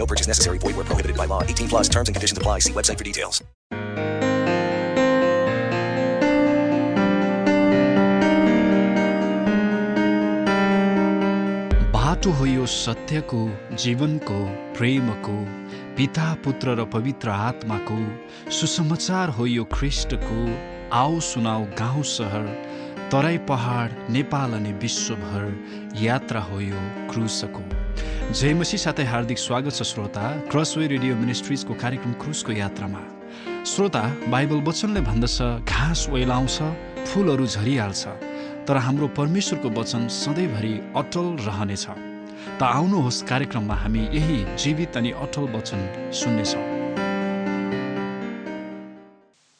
[0.00, 0.56] No purchase necessary.
[0.58, 1.42] Void where prohibited by law.
[1.42, 2.60] 18 plus terms and conditions apply.
[2.60, 3.42] See website for details.
[11.94, 13.40] बाटो हो यो सत्यको
[13.82, 14.38] जीवनको
[14.78, 15.36] प्रेमको
[15.96, 17.98] पिता पुत्र र पवित्र आत्माको
[18.58, 20.40] सुसमाचार हो यो ख्रिस्टको
[21.00, 22.46] आओ सुनाऊ गाउँ सहर
[23.12, 25.46] तराई पहाड नेपाल अनि विश्वभर
[26.02, 26.80] यात्रा हो यो
[27.12, 27.79] क्रुसको
[28.30, 33.00] जय मसी साथै हार्दिक स्वागत छ श्रोता क्रसवे रेडियो मिनिस्ट्रिजको कार्यक्रम क्रुसको यात्रामा।
[33.66, 36.58] श्रोता बाइबल वचनले भन्दछ घाँस ओइलाउँछ
[37.10, 38.06] फुलहरू झरिहाल्छ
[38.68, 41.84] तर हाम्रो परमेश्वरको वचन सधैँभरि अटल रहनेछ।
[42.54, 45.80] त आउनुहोस् कार्यक्रममा हामी यही जीवित अनि अटल वचन
[46.14, 46.64] सुन्नेछौँ।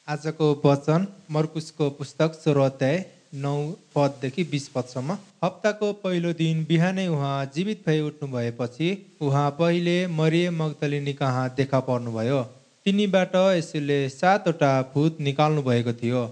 [0.08, 2.96] आजको वचन मर्कुसको पुस्तक सोह्र अध्याय
[3.32, 3.56] नौ
[3.94, 8.88] पददेखि बिस पदसम्म। हप्ताको पहिलो दिन बिहानै उहाँ जीवित भई उठ्नु भएपछि
[9.22, 12.42] उहाँ पहिले मरिय मगदलिनी कहाँ देखा पर्नुभयो।
[12.86, 16.22] तिनीबाट यसुले सातवटा भूत निकाल्नु भएको थियो।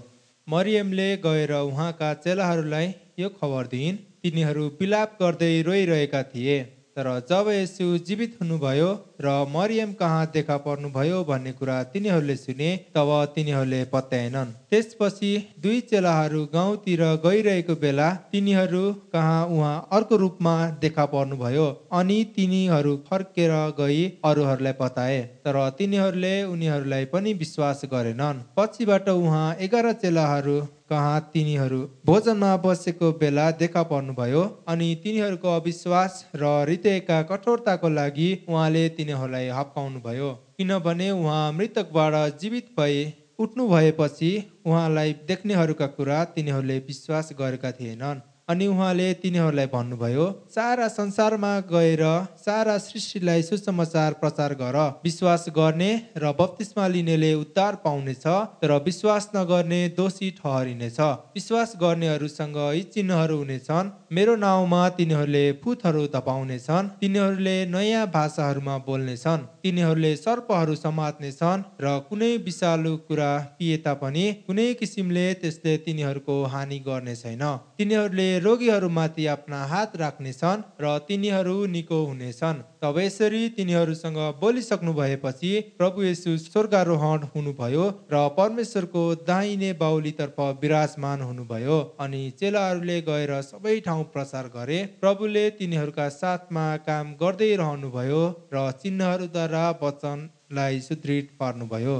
[0.47, 6.57] मरियमले गएर उहाँका चेलाहरूलाई यो खबर दिइन्। तिनीहरू विलाप गर्दै रोइरहेका थिए।
[6.97, 8.87] तर जब यसु जीवित हुनुभयो
[9.21, 16.43] र मरियम कहाँ देखा पर्नुभयो भन्ने कुरा तिनीहरूले सुने तब तिनीहरूले पत्याएनन्। त्यसपछि दुई चेलाहरू
[16.53, 18.81] गाउँतिर गइरहेको बेला तिनीहरू
[19.13, 21.67] कहाँ उहाँ अर्को रूपमा देखा पर्नुभयो
[21.99, 29.91] अनि तिनीहरू फर्केर गई अरूहरूलाई बताए। तर तिनीहरूले उनीहरूलाई पनि विश्वास गरेनन्। पछिबाट उहाँ एघार
[29.95, 38.29] चेलाहरू कहाँ तिनीहरू भोजनमा बसेको बेला देखा पर्नुभयो अनि तिनीहरूको अविश्वास र हृदयका कठोरताको लागि
[38.49, 43.03] उहाँले तिनीहरूलाई हप्काउनुभयो। किनभने उहाँ मृतकबाट जीवित भए
[43.39, 44.31] उठ्नु भएपछि
[44.65, 52.01] उहाँलाई देख्नेहरूका कुरा तिनीहरूले विश्वास गरेका थिएनन्। अनि उहाँले तिनीहरूलाई भन्नुभयो सारा संसारमा गएर
[52.39, 58.25] सारा सृष्टिलाई सुसमाचार प्रचार गर। विश्वास गर्ने र बत्तिसमा लिनेले उद्धार पाउनेछ
[58.61, 60.99] तर विश्वास नगर्ने दोषी ठहरिनेछ।
[61.35, 70.15] विश्वास गर्नेहरूसँग यी चिन्हहरू हुनेछन्। मेरो नाउँमा तिनीहरूले फुतहरू धपाउनेछन् तिनीहरूले नयाँ भाषाहरूमा बोल्नेछन्। तिनीहरूले
[70.15, 73.29] सर्पहरू समात्नेछन् र कुनै विषालु कुरा
[73.59, 77.45] पिए तापनि कुनै किसिमले त्यसले तिनीहरूको हानि गर्ने छैन
[77.77, 86.03] तिनीहरूले रोगीहरूमाथि आफ्ना हात राख्नेछन् र तिनीहरू निको हुनेछन्। तब यसरी तिनीहरूसँग बोलिसक्नु भएपछि प्रभु
[86.03, 94.51] येसु स्वर्गारोहण हुनुभयो र परमेश्वरको दाहिने बाहुलीतर्फ विराजमान हुनुभयो अनि चेलाहरूले गएर सबै ठाउँ प्रचार
[94.55, 98.23] गरे। प्रभुले तिनीहरूका साथमा काम गर्दै रहनुभयो
[98.53, 101.97] र चिन्हहरूद्वारा वचनलाई सुदृढ पार्नुभयो।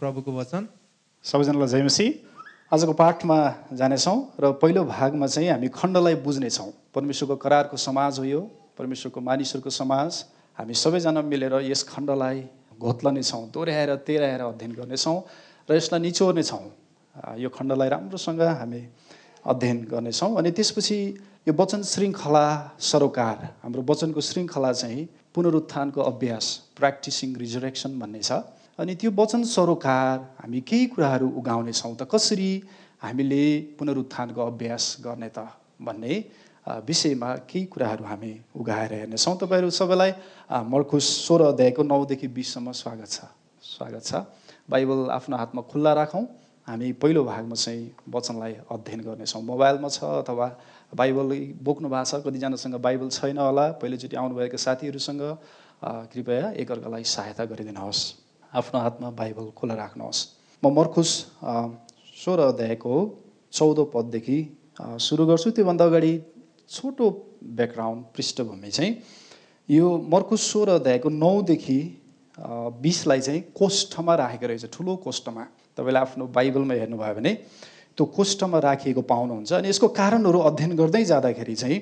[0.00, 0.66] प्रभुको वचन।
[1.24, 2.06] सबैजनालाई जयमसी
[2.72, 3.36] आजको पाठमा
[3.72, 8.40] जानेछौँ र पहिलो भागमा चाहिँ हामी खण्डलाई बुझ्नेछौँ। परमेश्वरको करारको समाज हो यो
[8.76, 10.12] परमेश्वरको मानिसहरूको समाज।
[10.58, 12.44] हामी सबैजना मिलेर यस खण्डलाई
[12.76, 15.16] घोत्लनेछौँ दोहोऱ्याएर तेह्राएर अध्ययन गर्नेछौँ
[15.68, 16.64] र यसलाई निचोर्नेछौँ।
[17.40, 18.82] यो खण्डलाई राम्रोसँग हामी
[19.48, 20.98] अध्ययन गर्नेछौँ अनि त्यसपछि
[21.48, 26.44] यो वचन श्रृङ्खला सरोकार हाम्रो वचनको श्रृङ्खला चाहिँ पुनरुत्थानको अभ्यास
[26.76, 28.44] प्र्याक्टिसिङ रिजरेक्सन भन्ने छ।
[28.78, 32.50] अनि त्यो वचन सरोकार हामी केही कुराहरू उगाउनेछौँ त कसरी?
[33.02, 35.50] हामीले पुनरुत्थानको अभ्यास गर्ने त
[35.82, 36.14] भन्ने
[36.86, 40.12] विषयमा केही कुराहरू हामी उगाएर हेर्नेछौँ तपाईँहरू सबैलाई
[40.70, 43.18] मर्कुस सोह्र अध्यायको नौदेखि बिससम्म स्वागत छ।
[43.62, 44.22] स्वागत छ।
[44.70, 46.22] बाइबल आफ्नो हातमा खुल्ला राखौँ।
[46.68, 47.82] हामी पहिलो भागमा चाहिँ
[48.14, 50.46] वचनलाई अध्ययन गर्नेछौँ मोबाइलमा छ अथवा
[50.94, 51.26] बाइबल
[51.66, 55.22] बोक्नु भएको छ कतिजनासँग बाइबल छैन होला पहिलोचोटि आउनुभएका साथीहरूसँग
[56.14, 60.20] कृपया एकअर्कालाई सहायता गरिदिनुहोस्। आफ्नो हातमा बाइबल खुला राख्नुहोस्।
[60.62, 61.10] म मर्खुस
[62.16, 62.94] सोह्र अध्यायको
[63.52, 64.38] चौध पददेखि
[64.98, 66.12] सुरु गर्छु। त्योभन्दा अगाडि
[66.70, 67.06] छोटो
[67.44, 68.92] ब्याकग्राउन्ड पृष्ठभूमि चाहिँ
[69.68, 71.78] यो मर्कुस सोह्र अध्यायको नौदेखि
[72.82, 75.44] बिसलाई चाहिँ कोष्ठमा राखेको रहेछ ठुलो कोष्ठमा।
[75.76, 77.32] तपाईँले आफ्नो बाइबलमा हेर्नुभयो भने
[77.96, 81.78] त्यो कोष्ठमा राखिएको पाउनुहुन्छ। अनि यसको कारणहरू अध्ययन गर्दै जाँदाखेरि चाहिँ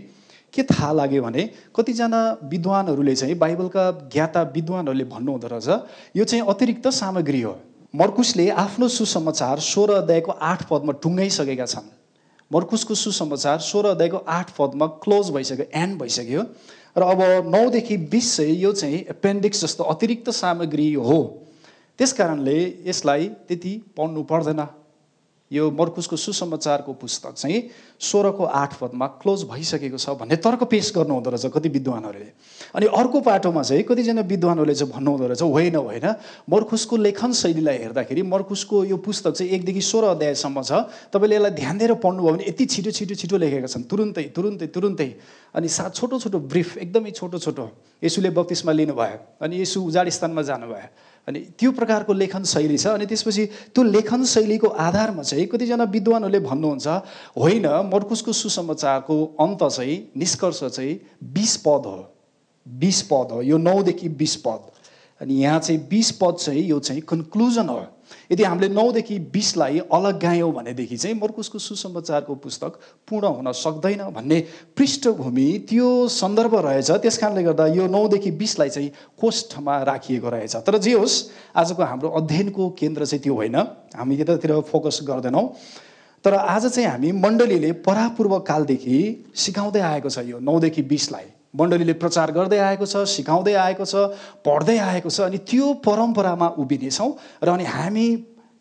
[0.56, 6.88] के थाहा लाग्यो भने कतिजना विद्वानहरूले चाहिँ बाइबलका ज्ञाता विद्वानहरूले भन्नुहुँदो रहेछ यो चाहिँ अतिरिक्त
[6.94, 7.56] सामग्री हो।
[7.94, 11.88] मर्कुसले आफ्नो सुसमाचार सोह्र अध्यायको आठ पदमा टुङ्गाइसकेका छन्।
[12.50, 16.42] मर्कुसको सुसमाचार सोह्र अध्यायको आठ पदमा क्लोज भइसक्यो एन्ड भइसक्यो।
[16.98, 17.20] र अब
[17.54, 21.18] नौदेखि बिस चाहिँ यो चाहिँ एपेन्डिक्स जस्तो अतिरिक्त सामग्री हो।
[21.98, 24.60] त्यस कारणले यसलाई त्यति पढ्नु पर्दैन।
[25.52, 27.62] यो मर्कुसको सुसमाचारको पुस्तक चाहिँ
[28.00, 32.30] सोह्रको आठ पदमा क्लोज भइसकेको छ भन्ने तर्क पेस गर्नुहुँदो रहेछ कति विद्वानहरूले।
[32.74, 36.06] अनि अर्को पाटोमा चाहिँ कतिजना विद्वानहरूले चाहिँ भन्नुहुँदो रहेछ होइन होइन
[36.50, 40.72] मर्कुसको लेखन शैलीलाई हेर्दाखेरि मर्कुसको यो पुस्तक चाहिँ एकदेखि सोह्र अध्यायसम्म छ।
[41.14, 45.10] तपाईँले यसलाई ध्यान दिएर पढ्नुभयो भने यति छिटो छिटो छिटो लेखेका छन्। तुरुन्तै तुरुन्तै तुरुन्तै।
[45.54, 47.70] अनि सा छोटो छोटो ब्रिफ एकदमै छोटो छोटो।
[48.02, 53.06] यसुले बत्तिसमा लिनुभयो। अनि यसु उजाड स्थानमा जानुभयो। अनि त्यो प्रकारको लेखन शैली छ। अनि
[53.06, 56.86] त्यसपछि त्यो लेखन शैलीको आधारमा चाहिँ कतिजना विद्वानहरूले भन्नुहुन्छ
[57.38, 61.00] होइन मर्कुसको सुसमाचारको अन्त चाहिँ निष्कर्ष चाहिँ
[61.32, 61.98] बिस पद हो।
[62.66, 64.70] बिस पद हो। यो नौदेखि बिस पद।
[65.20, 67.86] अनि यहाँ चाहिँ बिस पद चाहिँ यो चाहिँ कन्क्लुजन हो।
[68.32, 74.40] यदि हामीले नौदेखि बिसलाई अलग गायौँ भनेदेखि चाहिँ मर्कुसको सुसमाचारको पुस्तक पूर्ण हुन सक्दैन भन्ने
[74.76, 80.78] पृष्ठभूमि त्यो सन्दर्भ रहेछ। त्यस कारणले गर्दा यो नौदेखि बिसलाई चाहिँ कोष्ठमा राखिएको रहेछ। तर
[80.78, 81.16] जे होस्
[81.56, 83.56] आजको हाम्रो अध्ययनको केन्द्र चाहिँ त्यो होइन।
[83.96, 85.46] हामी यतातिर फोकस गर्दैनौँ।
[86.24, 88.98] तर आज चाहिँ हामी मण्डलीले परापूर्व कालदेखि
[89.34, 93.94] सिकाउँदै आएको छ यो नौदेखि बिसलाई। मण्डलीले प्रचार गर्दै आएको छ सिकाउँदै आएको छ
[94.46, 97.10] पढ्दै आएको छ अनि त्यो परम्परामा उभिनेछौँ
[97.42, 98.06] र अनि हामी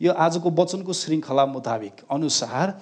[0.02, 2.74] यो आजको वचनको श्रृङ्खला मुताबिक अनुसार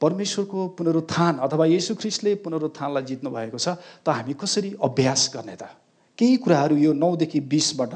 [0.00, 5.70] परमेश्वरको पुनरुत्थान अथवा येसु ख्रिस्टले पुनरुत्थानलाई जित्नु भएको छ त हामी कसरी अभ्यास गर्ने त?
[6.18, 7.94] केही कुराहरू यो नौदेखि बिसबाट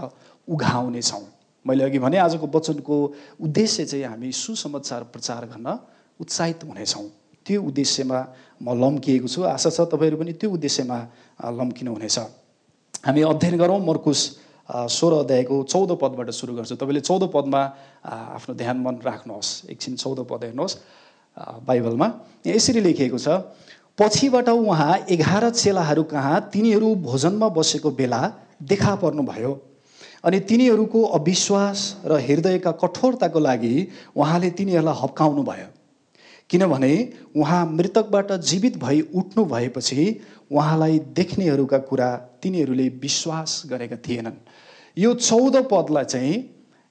[0.48, 1.24] उघाउनेछौँ।
[1.66, 2.96] मैले अघि भने आजको वचनको
[3.42, 5.78] उद्देश्य चाहिँ हामी सुसमाचार प्रचार गर्न
[6.20, 7.06] उत्साहित हुनेछौँ।
[7.46, 8.18] त्यो उद्देश्यमा
[8.58, 10.98] म लम्किएको छु। आशा छ तपाईँहरू पनि त्यो उद्देश्यमा
[11.54, 12.18] लम्किनु हुनेछ।
[13.06, 14.20] हामी अध्ययन गरौँ मर्कुस
[14.66, 17.60] सोह्र अध्यायको चौध पदबाट सुरु गर्छु। तपाईँले चौध पदमा
[18.34, 20.74] आफ्नो ध्यान मन राख्नुहोस्। एकछिन चौध पद हेर्नुहोस्
[21.62, 22.08] बाइबलमा।
[22.46, 23.28] यसरी लेखिएको छ
[23.98, 28.20] पछिबाट उहाँ एघार चेलाहरू कहाँ तिनीहरू भोजनमा बसेको बेला
[28.60, 29.52] देखा पर्नुभयो।
[30.24, 33.74] अनि तिनीहरूको अविश्वास र हृदयका कठोरताको लागि
[34.16, 35.68] उहाँले तिनीहरूलाई हप्काउनु भयो
[36.50, 36.92] किनभने
[37.36, 40.20] उहाँ मृतकबाट जीवित भई उठ्नु भएपछि
[40.52, 42.10] उहाँलाई देख्नेहरूका कुरा
[42.42, 44.36] तिनीहरूले विश्वास गरेका थिएनन्।
[44.96, 46.34] यो चौध पदलाई चाहिँ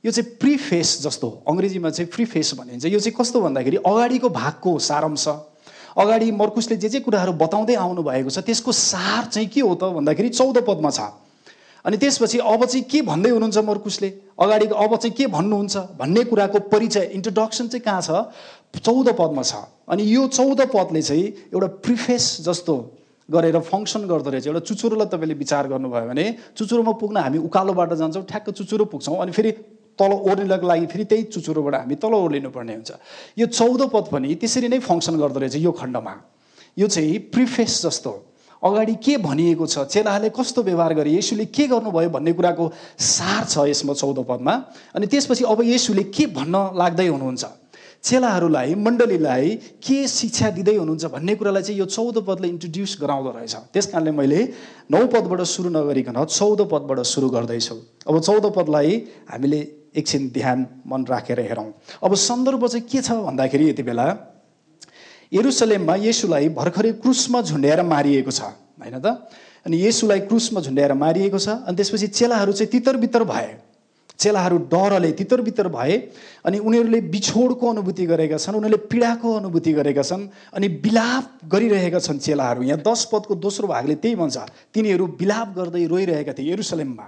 [0.04, 5.28] यो चाहिँ प्रिफेस जस्तो अङ्ग्रेजीमा चाहिँ प्रिफेस भनिन्छ। यो चाहिँ कस्तो भन्दाखेरि अगाडिको भागको सारांश।
[5.98, 9.96] अगाडि मर्कुसले जे जे कुराहरू बताउँदै आउनु भएको छ त्यसको सार चाहिँ के हो त
[9.96, 11.00] भन्दाखेरि चौध पदमा छ।
[11.86, 14.10] अनि त्यसपछि अब चाहिँ के भन्दै हुनुहुन्छ मर्कुसले?
[14.36, 18.10] अगाडि अब चाहिँ के भन्नुहुन्छ भन्ने कुराको परिचय इन्ट्रोडक्सन चाहिँ कहाँ छ?
[18.80, 19.56] चौध पदमा छ।
[19.90, 22.76] अनि यो चौध पदले चाहिँ एउटा प्रिफेस जस्तो
[23.30, 26.26] गरेर फङ्सन गर्दो रहेछ। एउटा चुचुरोलाई तपाईँले विचार गर्नुभयो भने
[26.58, 29.52] चुचुरोमा पुग्न हामी उकालोबाट जान्छौँ ठ्याक्क चुचुरो पुग्छौँ अनि फेरि
[29.98, 32.92] तल ओर्लिनको लागि फेरि त्यही चुचुरोबाट हामी तल ओर्लिनु पर्ने हुन्छ।
[33.40, 36.14] यो चौध पद पनि त्यसरी नै फङ्सन गर्दो रहेछ यो खण्डमा।
[36.78, 38.14] यो चाहिँ प्रिफेस जस्तो।
[38.64, 42.66] अगाडि के भनिएको छ चेलाहरूले कस्तो व्यवहार गरे यसुले के गर्नुभयो भन्ने कुराको
[42.98, 44.54] सार छ यसमा चौध पदमा।
[44.96, 47.44] अनि त्यसपछि अब यसुले के भन्न लाग्दै हुनुहुन्छ?
[48.06, 49.50] चेलाहरूलाई मण्डलीलाई
[49.82, 54.12] के शिक्षा दिँदै हुनुहुन्छ भन्ने कुरालाई चाहिँ यो चौध पदले इन्ट्रोड्युस गराउँदो रहेछ। त्यस कारणले
[54.14, 54.40] मैले
[54.94, 58.92] नौ पदबाट सुरु नगरिकन चौध पदबाट सुरु गर्दैछु। अब चौध पदलाई
[59.32, 59.60] हामीले
[59.98, 61.70] एकछिन ध्यान मन राखेर हेरौँ।
[62.04, 64.06] अब सन्दर्भ चाहिँ के छ भन्दाखेरि यति बेला
[65.34, 69.18] यरुसलेममा येसुलाई भर्खरै क्रुसमा झुन्ड्याएर मारिएको छ होइन त?
[69.66, 73.65] अनि येसुलाई क्रुसमा झुन्ड्याएर मारिएको छ अनि त्यसपछि चेलाहरू चाहिँ तितर बितर भए।
[74.20, 75.98] चेलाहरू डरले तितर बितर भए
[76.46, 82.20] अनि उनीहरूले बिछोडको अनुभूति गरेका छन् उनीहरूले पीडाको अनुभूति गरेका छन् अनि बिलाप गरिरहेका छन्
[82.20, 84.38] चेलाहरू। यहाँ दस पदको दोस्रो भागले त्यही भन्छ
[84.74, 87.08] तिनीहरू बिलाप गर्दै रोइरहेका थिए यरुसलेममा।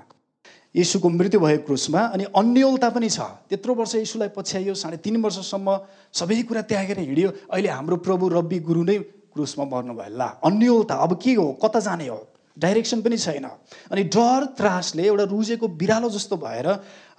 [0.75, 5.67] यसुको मृत्यु भएको क्रुसमा अनि अन्यलता पनि छ। त्यत्रो वर्ष यसुलाई पछ्याइयो साढे तिन वर्षसम्म
[6.13, 8.97] सबै कुरा त्यागेर हिँड्यो। अहिले हाम्रो प्रभु रब्बी गुरु नै
[9.33, 11.47] क्रुसमा मर्नुभयो ल अन्यलता अब के हो?
[11.63, 12.19] कता जाने हो?
[12.57, 13.45] डाइरेक्सन पनि छैन.
[13.91, 16.67] अनि डर त्रासले एउटा रुजेको बिरालो जस्तो भएर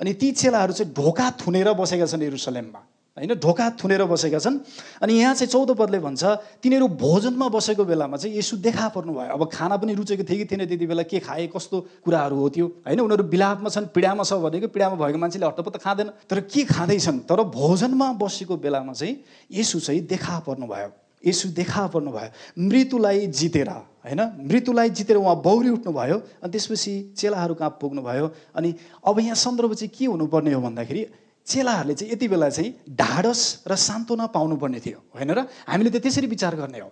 [0.00, 2.80] अनि ती चेलाहरू चाहिँ ढोका थुनेर बसेका छन् यरुसलेममा.
[3.16, 4.58] होइन ढोका थुनेर बसेका छन्।
[5.02, 6.22] अनि यहाँ चाहिँ चौध पदले भन्छ
[6.62, 10.46] तिनीहरू भोजनमा बसेको बेलामा चाहिँ यसु देखा पर्नु भयो अब खाना पनि रुचेको थियो कि
[10.46, 11.76] थिएन त्यति बेला के खाए कस्तो
[12.06, 12.66] कुराहरू हो त्यो?
[12.86, 17.18] होइन उनीहरू बिलापमा छन् पीडामा छ भनेको पीडामा भएको मान्छेले हट्टपत्त खाँदैन। तर के खाँदैछन्?
[17.26, 19.14] तर भोजनमा बसेको बेलामा चाहिँ
[19.50, 20.90] यसु चाहिँ देखा पर्नु भयो
[21.26, 22.30] यसु देखा पर्नु भयो
[22.68, 24.20] मृत्युलाई जितेर होइन?
[24.48, 28.26] मृत्युलाई जितेर उहाँ बौरी उठ्नुभयो अनि त्यसपछि चेलाहरू कहाँ पुग्नुभयो?
[28.56, 31.06] अनि अब यहाँ सन्दर्भ चाहिँ के हुनुपर्ने हो भन्दाखेरि
[31.46, 35.46] चेलाहरूले चाहिँ यति बेला चाहिँ ढाडस र सान्त्वना पाउनुपर्ने थियो होइन र?
[35.68, 36.90] हामीले त त्यसरी विचार गर्ने हो।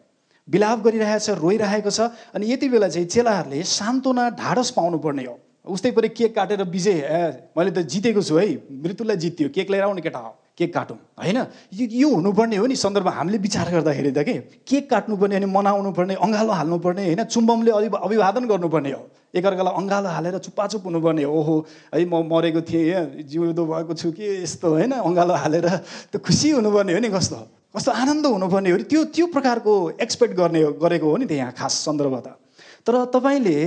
[0.48, 2.00] बिलाप गरिरहेको छ रोइरहेको छ
[2.34, 7.70] अनि यति बेला चाहिँ चेलाहरूले सान्त्वना ढाडस पाउनुपर्ने हो। उस्तै परि केक काटेर ए मैले
[7.70, 11.38] त जितेको छु है मृत्युलाई जित्यो केक लिएर आउने केटा हो। केक काटौँ। होइन?
[11.72, 14.34] यो हुनुपर्ने हो नि सन्दर्भ हामीले विचार गर्दाखेरि त के?
[14.64, 17.24] केक काट्नुपर्ने अनि मनाउनु पर्ने अँगालो हाल्नुपर्ने होइन?
[17.28, 19.02] चुम्बमले अलि अभिवादन गर्नुपर्ने हो।
[19.36, 21.54] एकअर्कालाई अँगालो हालेर चुप्पाचुप हुनुपर्ने ओहो
[21.92, 24.92] है म मरेको थिएँ जिउँदो भएको छु कि यस्तो होइन?
[24.96, 25.68] अँगालो हालेर
[26.08, 27.36] त्यो खुसी हुनुपर्ने हो नि कस्तो?
[27.76, 31.52] कस्तो आनन्द हुनुपर्ने हो। नि त्यो त्यो प्रकारको एक्सपेक्ट गर्ने हो गरेको हो नि त्यहाँ
[31.52, 32.32] खास सन्दर्भ त।
[32.80, 33.58] तर तपाईँले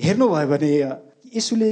[0.00, 0.72] हेर्नुभयो भने
[1.36, 1.70] यसुले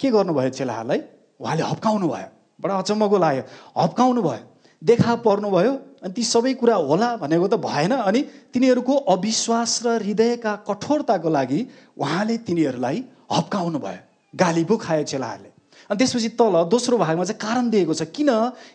[0.00, 1.00] के गर्नुभयो चेलाहरूलाई?
[1.38, 2.28] उहाँले हप्काउनु भयो
[2.60, 3.42] बडा अचम्मको लाग्यो।
[3.76, 4.42] हप्काउनु भयो
[4.82, 5.72] देखा पर्नुभयो
[6.04, 8.20] अनि ती सबै कुरा होला भनेको त भएन। अनि
[8.52, 11.60] तिनीहरूको अविश्वास र हृदयका कठोरताको लागि
[11.98, 14.00] उहाँले तिनीहरूलाई हप्काउनु भयो।
[14.34, 15.50] गाली पो खायो चेलाहरूले।
[15.90, 18.30] अनि त्यसपछि तल दोस्रो भागमा चाहिँ कारण दिएको छ। किन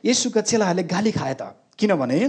[0.06, 1.58] यसुका चेलाहरूले गाली खाए त?
[1.80, 2.20] किनभने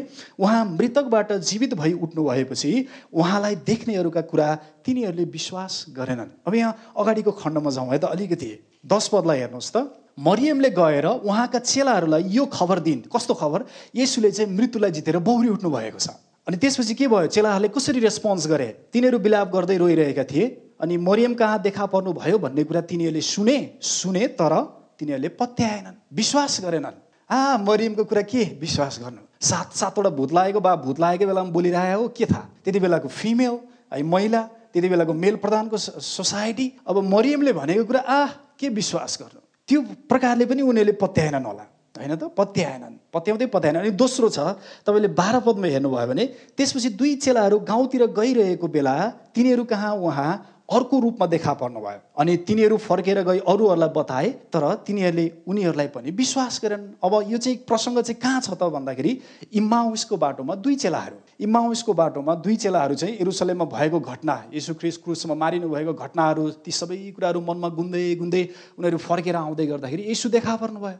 [0.41, 2.71] उहाँ मृतकबाट जीवित भई उठ्नु भएपछि
[3.13, 4.49] उहाँलाई देख्नेहरूका कुरा
[4.85, 8.51] तिनीहरूले विश्वास गरेनन्। अब यहाँ अगाडिको खण्डमा जाउँ है त। अलिकति
[8.87, 9.77] दस पदलाई हेर्नुहोस् त।
[10.19, 13.65] मरियमले गएर उहाँका चेलाहरूलाई यो खबर दिन्। कस्तो खबर?
[13.97, 16.09] यसुले चाहिँ मृत्युलाई जितेर बौरी उठ्नु भएको छ।
[16.47, 17.27] अनि त्यसपछि के भयो?
[17.27, 18.67] चेलाहरूले कसरी रेस्पोन्स गरे?
[18.93, 20.47] तिनीहरू बिलाप गर्दै रोइरहेका थिए।
[20.81, 24.55] अनि मरियम कहाँ देखा पर्नु भयो भन्ने कुरा तिनीहरूले सुने सुने तर
[24.99, 26.97] तिनीहरूले पत्याएनन्। विश्वास गरेनन्।
[27.31, 28.43] आ मरियमको कुरा के?
[28.59, 32.45] विश्वास गर्नु। सात सातवटा भूत लागेको बा भूत लागेको बेलामा बोलिरहेको हो के थाहा?
[32.65, 33.59] त्यति बेलाको फिमेल
[33.95, 34.43] है महिला
[34.73, 38.27] त्यति बेलाको मेल प्रधानको सोसाइटी। अब मरियमले भनेको कुरा आ
[38.59, 39.41] के विश्वास गर्नु?
[39.73, 41.65] त्यो प्रकारले पनि उनीहरूले पत्याएनन् होला।
[41.97, 42.29] होइन त?
[42.37, 44.39] पत्याएनन्। पत्याउँदै पत्याएन अनि दोस्रो छ
[44.85, 48.97] तपाईँले बाह्र पदमा हेर्नुभयो भने त्यसपछि दुई चेलाहरू गाउँतिर गइरहेको बेला
[49.33, 49.93] तिनीहरू कहाँ?
[49.97, 50.33] उहाँ
[50.73, 56.61] अर्को रूपमा देखा पर्नुभयो। अनि तिनीहरू फर्केर गई अरूहरूलाई बताए तर तिनीहरूले उनीहरूलाई पनि विश्वास
[56.65, 59.13] गरेन अब यो चाहिँ प्रसङ्ग चाहिँ कहाँ छ त भन्दाखेरि
[59.53, 65.69] इम्माउसको बाटोमा दुई चेलाहरू। इम्माउसको बाटोमा दुई चेलाहरू चाहिँ एरुसलेममा भएको घटना क्रिस क्रुसमा मारिनु
[65.69, 68.43] भएको घटनाहरू ती सबै कुराहरू मनमा गुन्दै गुन्दै
[68.79, 70.99] उनीहरू फर्केर आउँदै गर्दाखेरि यसु देखा पर्नुभयो।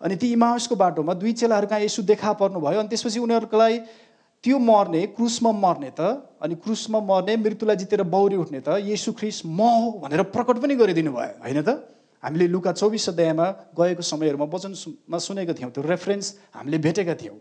[0.00, 3.78] अनि ती इमाउसको बाटोमा दुई चेलाहरू कहाँ यसु देखा पर्नुभयो अनि त्यसपछि उनीहरूकोलाई
[4.44, 6.00] त्यो मर्ने क्रुसमा मर्ने त
[6.40, 10.74] अनि क्रुसमा मर्ने मृत्युलाई जितेर बौरी उठ्ने त यसु ख्रिस म हो भनेर प्रकट पनि
[10.80, 11.76] गरिदिनु भयो होइन त?
[12.24, 17.36] हामीले लुका चौबिस अध्यायमा गएको समयहरूमा वचनमा सुनेको थियौँ त्यो रेफरेन्स हामीले भेटेका थियौँ।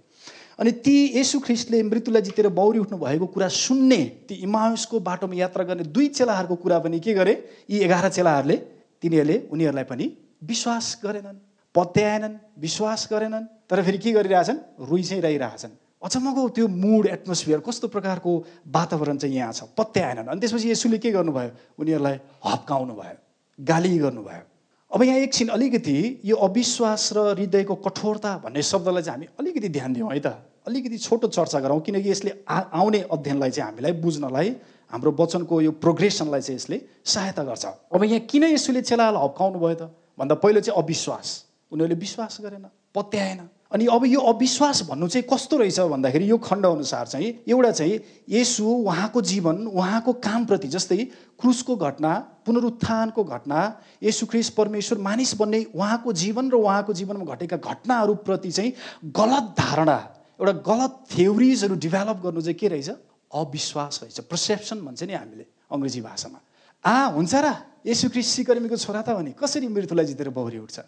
[0.59, 5.63] अनि ती यसु ख्रिस्टले मृत्युलाई जितेर बौरी उठ्नु भएको कुरा सुन्ने ती इमाउसको बाटोमा यात्रा
[5.71, 7.33] गर्ने दुई चेलाहरूको कुरा पनि के गरे
[7.71, 8.57] यी एघार चेलाहरूले
[9.03, 10.05] तिनीहरूले उनीहरूलाई पनि
[10.43, 11.39] विश्वास गरेनन्
[11.75, 14.59] पत्याएनन् विश्वास गरेनन्। तर फेरि के गरिरहेछन्?
[14.83, 18.31] चाहिँ रहिरहेछन्। अचम्मको त्यो मुड एटमोस्फियर कस्तो प्रकारको
[18.67, 19.63] वातावरण चाहिँ यहाँ छ?
[19.77, 21.51] पत्याएनन् अनि त्यसपछि यसुले के गर्नुभयो?
[21.79, 22.15] उनीहरूलाई
[22.45, 23.15] हप्काउनु भयो
[23.59, 24.43] गाली गर्नुभयो।
[24.91, 29.93] अब यहाँ एकछिन अलिकति यो अविश्वास र हृदयको कठोरता भन्ने शब्दलाई चाहिँ हामी अलिकति ध्यान
[29.93, 30.27] दिउँ है त।
[30.67, 34.55] अलिकति छोटो चर्चा गरौँ किनकि यसले आउने अध्ययनलाई चाहिँ हामीलाई बुझ्नलाई
[34.91, 39.75] हाम्रो वचनको यो प्रोग्रेसनलाई चाहिँ यसले सहायता गर्छ। अब यहाँ किन यसुले चेलालाई हप्काउनु भयो
[39.75, 39.91] त?
[40.15, 41.27] भन्दा पहिलो चाहिँ अविश्वास।
[41.71, 42.65] उनीहरूले विश्वास गरेन
[42.95, 43.39] पत्याएन
[43.71, 47.99] अनि अब यो अविश्वास भन्नु चाहिँ कस्तो रहेछ भन्दाखेरि यो खण्ड अनुसार चाहिँ एउटा चाहिँ
[48.29, 50.97] यसु उहाँको जीवन उहाँको कामप्रति जस्तै
[51.39, 52.13] क्रुसको घटना
[52.45, 53.59] पुनरुत्थानको घटना
[54.03, 58.73] यसु ख्रिस परमेश्वर मानिस बन्ने उहाँको जीवन र उहाँको जीवनमा घटेका घटनाहरूप्रति चाहिँ
[59.05, 59.99] गलत धारणा
[60.39, 62.89] एउटा गलत थ्योरिजहरू डेभलप गर्नु चाहिँ के रहेछ?
[63.35, 66.39] अविश्वास रहेछ। पर्सेप्सन भन्छ नि हामीले अङ्ग्रेजी भाषामा।
[66.85, 67.47] आ हुन्छ र।
[67.85, 70.79] यसु ख्रिस सिकर्मीको छोरा त भने कसरी मृत्युलाई जितेर बौरी उठ्छ?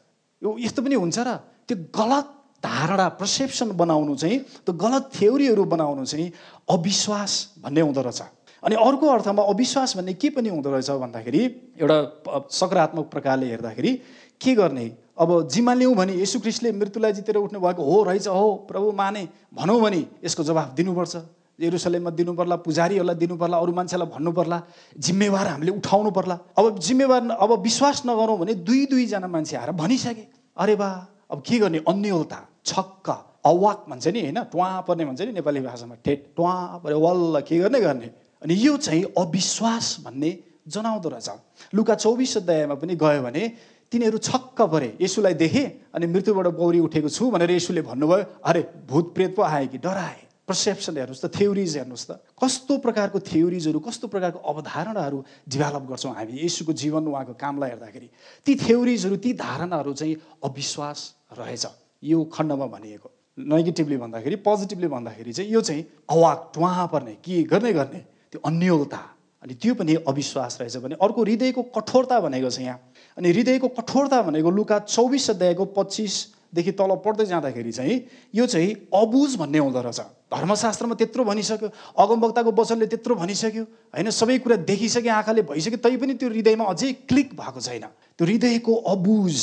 [0.41, 1.29] यो यस्तो पनि हुन्छ र।
[1.67, 6.31] त्यो गलत धारणा पर्सेप्सन बनाउनु चाहिँ त्यो गलत थ्योरीहरू बनाउनु चाहिँ
[6.69, 7.31] अविश्वास
[7.63, 8.21] भन्ने हुँदो रहेछ।
[8.63, 11.43] अनि अर्को अर्थमा अविश्वास भन्ने के पनि हुँदो रहेछ भन्दाखेरि
[11.81, 13.93] एउटा सकारात्मक प्रकारले हेर्दाखेरि
[14.41, 14.85] के गर्ने?
[15.19, 19.27] अब जिम्मा लिउँ भने यसु क्रिस्टले मृत्युलाई जितेर उठ्नु भएको हो रहेछ हो प्रभु माने।
[19.53, 21.15] भनौँ भने यसको जवाफ दिनुपर्छ।
[21.59, 24.61] एरुसलेममा दिनु पर्ला पुजारीहरूलाई दिनु पर्ला अरू मान्छेलाई भन्नु पर्ला
[24.97, 30.25] जिम्मेवार हामीले उठाउनु पर्ला अब जिम्मेवार अब विश्वास नगरौँ भने दुई दुईजना मान्छे आएर भनिसके।
[30.57, 30.89] अरे बा
[31.29, 31.77] अब के गर्ने?
[31.87, 33.09] अन्यलता। छक्क
[33.45, 34.39] अवाक भन्छ नि होइन?
[34.51, 36.53] ट्वा पर्ने भन्छ नि नेपाली भाषामा ठेट ट्वा
[36.83, 38.09] पऱ्यो वल्ल के गर्ने गर्ने।
[38.41, 40.31] अनि यो चाहिँ अविश्वास भन्ने
[40.67, 41.29] जनाउँदो रहेछ।
[41.73, 43.43] लुका चौबिस अध्यायमा पनि गयो भने
[43.91, 45.63] तिनीहरू छक्क परे यसुलाई देखे
[45.93, 49.77] अनि मृत्युबाट बौरी उठेको छु भनेर यसुले भन्नुभयो। अरे भूत प्रेत पो आए कि?
[49.77, 55.17] डराए। पर्सेप्सन हेर्नुहोस् त थ्योरिज हेर्नुहोस् त। कस्तो प्रकारको थ्योरिजहरू कस्तो प्रकारको अवधारणाहरू
[55.49, 58.09] डेभलप गर्छौँ हामी यसुको जीवन उहाँको कामलाई हेर्दाखेरि।
[58.45, 60.99] ती थ्योरिजहरू ती धारणाहरू चाहिँ अविश्वास
[61.37, 61.65] रहेछ।
[62.03, 67.73] यो खण्डमा भनिएको। नेगेटिभली भन्दाखेरि पोजिटिभली भन्दाखेरि चाहिँ यो चाहिँ अवाक टुवा पर्ने के गर्ने
[67.73, 67.99] गर्ने
[68.31, 69.01] त्यो अन्यलता।
[69.43, 72.79] अनि त्यो पनि अविश्वास रहेछ भने अर्को हृदयको कठोरता भनेको छ यहाँ।
[73.17, 77.95] अनि हृदयको कठोरता भनेको लुका चौबिस अध्यायको पच्चिसदेखि तल पढ्दै जाँदाखेरि चाहिँ
[78.35, 84.09] यो चाहिँ अबुझ भन्ने हुँदो रहेछ। धर्मशास्त्रमा त्यत्रो भनिसक्यो अगमवक्ताको वचनले त्यत्रो भनिसक्यो होइन?
[84.11, 87.85] सबै कुरा देखिसक्यो आँखाले भइसक्यो तैपनि त्यो हृदयमा अझै क्लिक भएको छैन।
[88.17, 89.35] त्यो हृदयको अबुझ।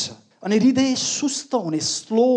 [0.42, 2.28] अनि हृदय सुस्त हुने slow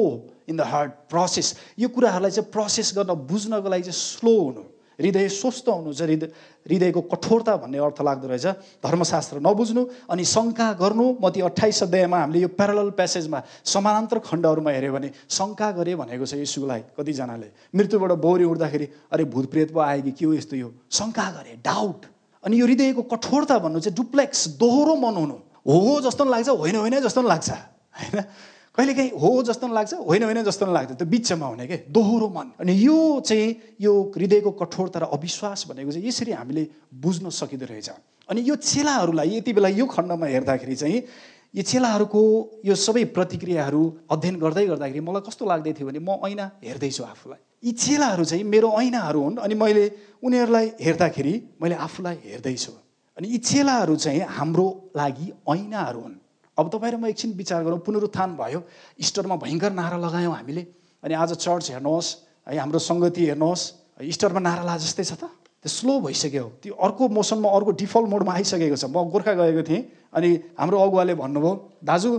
[0.50, 4.64] in the heart process यो कुराहरूलाई चाहिँ प्रोसेस गर्न बुझ्नको लागि चाहिँ स्लो हुनु।
[5.00, 6.30] हृदय स्वस्थ हुनु चाहिँ हृदय
[6.70, 8.46] हृदयको कठोरता भन्ने अर्थ लाग्दो रहेछ।
[8.86, 14.72] धर्मशास्त्र नबुझ्नु अनि शङ्का गर्नु। म ती अठाइस अध्यायमा हामीले यो प्यारल प्यासेजमा समानान्तर खण्डहरूमा
[14.72, 20.02] हेऱ्यो भने शङ्का गरे भनेको छ यसुलाई कतिजनाले। मृत्युबाट बौरी उठ्दाखेरि अरे भूतप्रेत पो आयो
[20.06, 20.70] कि के हो यस्तो यो?
[20.92, 22.06] शङ्का गरे डाउट
[22.44, 27.00] अनि यो हृदयको कठोरता भन्नु चाहिँ डुप्लेक्स दोहोरो मन हुनु। हो जस्तो लाग्छ होइन होइन
[27.02, 27.50] जस्तो लाग्छ।
[27.92, 28.24] होइन?
[28.72, 31.78] कहिलेकाहीँ हो जस्तो लाग्छ होइन होइन जस्तो लाग्छ त्यो बिचमा हुने के?
[31.92, 37.30] दोहोरो मन। अनि यो चाहिँ यो हृदयको कठोरता र अविश्वास भनेको चाहिँ यसरी हामीले बुझ्न
[37.30, 37.90] सकिँदो रहेछ।
[38.30, 41.04] अनि यो चेलाहरूलाई यति बेला यो खण्डमा हेर्दाखेरि चाहिँ
[41.56, 42.22] यो चेलाहरूको
[42.66, 47.40] यो सबै प्रतिक्रियाहरू अध्ययन गर्दै गर्दाखेरि मलाई कस्तो लाग्दै थियो भने म ऐना हेर्दैछु आफूलाई।
[47.68, 49.84] यी चेलाहरू चाहिँ मेरो ऐनाहरू हुन् अनि मैले
[50.24, 52.72] उनीहरूलाई हेर्दाखेरि मैले आफूलाई हेर्दैछु।
[53.18, 56.16] अनि यी चेलाहरू चाहिँ हाम्रो लागि ऐनाहरू हुन्।
[56.62, 58.60] अब तपाईँ र म एकछिन विचार गरौँ पुनरुत्थान भयो।
[59.02, 60.64] इस्टरमा भयङ्कर नारा लगायौँ हामीले।
[61.02, 62.10] अनि आज चर्च हेर्नुहोस्
[62.48, 63.64] है हाम्रो सङ्गति हेर्नुहोस्
[64.06, 65.26] इस्टरमा नारा ला जस्तै छ त?
[65.62, 69.82] त्यो स्लो भइसक्यो। त्यो अर्को मोसनमा अर्को डिफल्ट मोडमा आइसकेको छ। म गोर्खा गएको थिएँ
[70.14, 72.10] अनि हाम्रो अगुवाले भन्नुभयो दाजु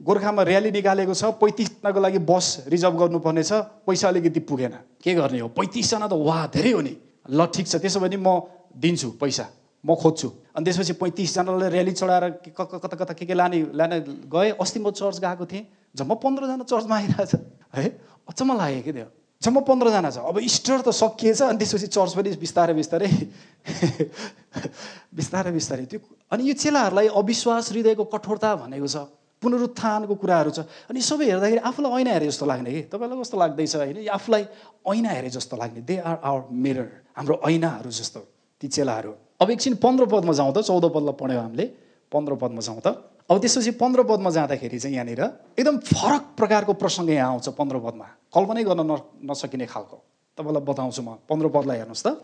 [0.00, 3.52] गोर्खामा र्याली निकालेको छ पैँतिसजनाको लागि बस रिजर्भ गर्नुपर्ने छ
[3.84, 5.48] पैसा अलिकति पुगेन। के गर्ने हो?
[5.52, 6.94] पैँतिसजना त वा धेरै हो नि।
[7.28, 8.28] ल ठिक छ त्यसो भने म
[8.72, 9.44] दिन्छु पैसा।
[9.84, 14.80] म खोज्छु। अनि त्यसपछि पैँतिसजनालाई र्याली चढाएर कता कता के के लाने लाने गएँ। अस्ति
[14.80, 17.34] म चर्च गएको थिएँ। जम्मा पन्ध्रजना चर्चमा आइरहेछ
[17.74, 17.88] है?
[18.28, 19.06] अचम्म लाग्यो कि त्यो?
[19.42, 23.08] जम्मा पन्ध्रजना छ। अब इस्टर त सकिएछ अनि त्यसपछि चर्च पनि बिस्तारै बिस्तारै
[25.16, 29.08] बिस्तारै बिस्तारै। त्यो अनि यो चेलाहरूलाई अविश्वास हृदयको कठोरता भनेको छ।
[29.40, 32.82] पुनरुत्थानको कुराहरू छ। अनि सबै हेर्दाखेरि आफूलाई ऐना हेरे जस्तो लाग्ने कि?
[32.92, 33.98] तपाईँलाई कस्तो लाग्दैछ होइन?
[34.12, 34.42] आफूलाई
[34.92, 38.20] ऐना हेरे जस्तो लाग्ने। दे आर आवर मिरर हाम्रो ऐनाहरू जस्तो।
[38.60, 41.64] ती चेलाहरू। अब एकछिन पन्ध्र पदमा जाउँ त चौध पदलाई पढ्यौँ हामीले।
[42.12, 42.88] पन्ध्र पदमा जाउँ त।
[43.30, 45.22] अब त्यसपछि पन्ध्र पदमा जाँदाखेरि चाहिँ यहाँनिर
[45.56, 48.92] एकदम फरक प्रकारको प्रसङ्ग यहाँ आउँछ पन्ध्र पदमा। कल्पनै गर्न न
[49.24, 49.96] नसकिने खालको।
[50.38, 52.20] तपाईँलाई बताउँछु म। पन्ध्र पदलाई हेर्नुहोस् त।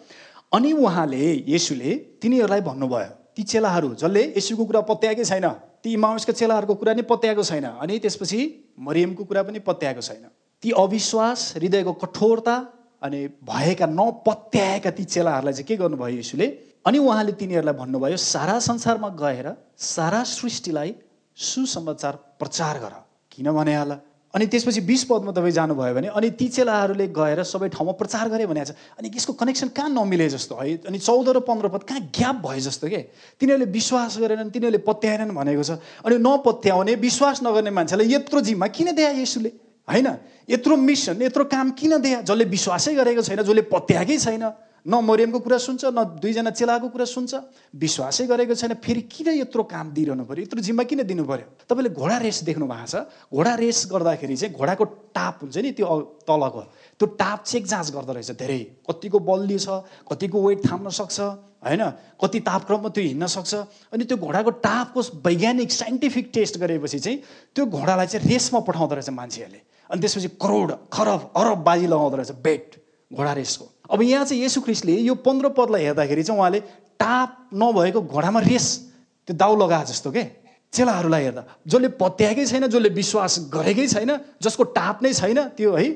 [0.52, 5.46] अनि उहाँले यसुले तिनीहरूलाई भन्नुभयो ती चेलाहरू जसले यसुको कुरा पत्याएकै छैन
[5.80, 8.40] ती इमाउसका चेलाहरूको कुरा नै पत्याएको छैन अनि त्यसपछि
[8.76, 10.28] मरियमको कुरा पनि पत्याएको छैन।
[10.62, 12.54] ती अविश्वास हृदयको कठोरता
[13.02, 16.46] अनि भएका नपत्याएका ती चेलाहरूलाई चाहिँ के गर्नुभयो यसुले
[16.86, 20.94] अनि उहाँले तिनीहरूलाई भन्नुभयो सारा संसारमा गएर सारा सृष्टिलाई
[21.36, 22.94] सुसमाचार प्रचार गर।
[23.32, 23.98] किन भने होला?
[24.34, 28.46] अनि त्यसपछि बिस पदमा तपाईँ जानुभयो भने अनि ती चेलाहरूले गएर सबै ठाउँमा प्रचार गरे
[28.46, 30.54] भनेको छ। अनि यसको कनेक्सन कहाँ नमिले जस्तो?
[30.54, 33.00] है अनि चौध र पन्ध्र पद कहाँ ग्याप भयो जस्तो के?
[33.40, 35.70] तिनीहरूले विश्वास गरेनन् तिनीहरूले पत्याएनन् भनेको छ।
[36.04, 39.50] अनि नपत्याउने विश्वास नगर्ने मान्छेलाई यत्रो जिम्मा किन दिए यसुले?
[39.88, 40.08] होइन
[40.50, 44.44] यत्रो मिसन यत्रो काम किन दिए जसले विश्वासै गरेको छैन जसले पत्याएकै छैन।
[44.86, 47.34] न मरियमको कुरा सुन्छ न दुईजना चेलाको कुरा सुन्छ।
[47.74, 51.90] विश्वासै गरेको छैन फेरि किन यत्रो काम दिइरहनु पऱ्यो यत्रो जिम्मा किन दिनु पऱ्यो तपाईँले
[51.90, 52.94] घोडा रेस देख्नु भएको छ।
[53.34, 55.86] घोडा रेस गर्दाखेरि चाहिँ घोडाको टाप हुन्छ नि त्यो
[56.22, 56.60] तलको।
[57.02, 59.68] त्यो टाप चेक जाँच गर्दो रहेछ धेरै। कतिको बलियो छ
[60.06, 61.18] कतिको वेट थाम्न सक्छ
[61.66, 61.82] होइन?
[62.22, 67.18] कति तापक्रममा त्यो हिँड्न सक्छ। अनि त्यो घोडाको टापको वैज्ञानिक साइन्टिफिक टेस्ट गरेपछि चाहिँ
[67.58, 72.32] त्यो घोडालाई चाहिँ रेसमा पठाउँदो रहेछ मान्छेहरूले। अनि त्यसपछि करोड खरब अरब बाजी लगाउँदो रहेछ।
[72.38, 72.66] बेट
[73.10, 76.60] घोडा रेसको। अब यहाँ चाहिँ यसु ख्रिस्टले यो पन्ध्र पदलाई हेर्दाखेरि चाहिँ उहाँले
[76.98, 78.66] टाप नभएको घोडामा रेस
[79.28, 80.24] त्यो दाउ लगाए जस्तो के?
[80.72, 84.10] चेलाहरूलाई हेर्दा। जसले पत्याएकै छैन जसले विश्वास गरेकै छैन
[84.42, 85.86] जसको टाप नै छैन त्यो है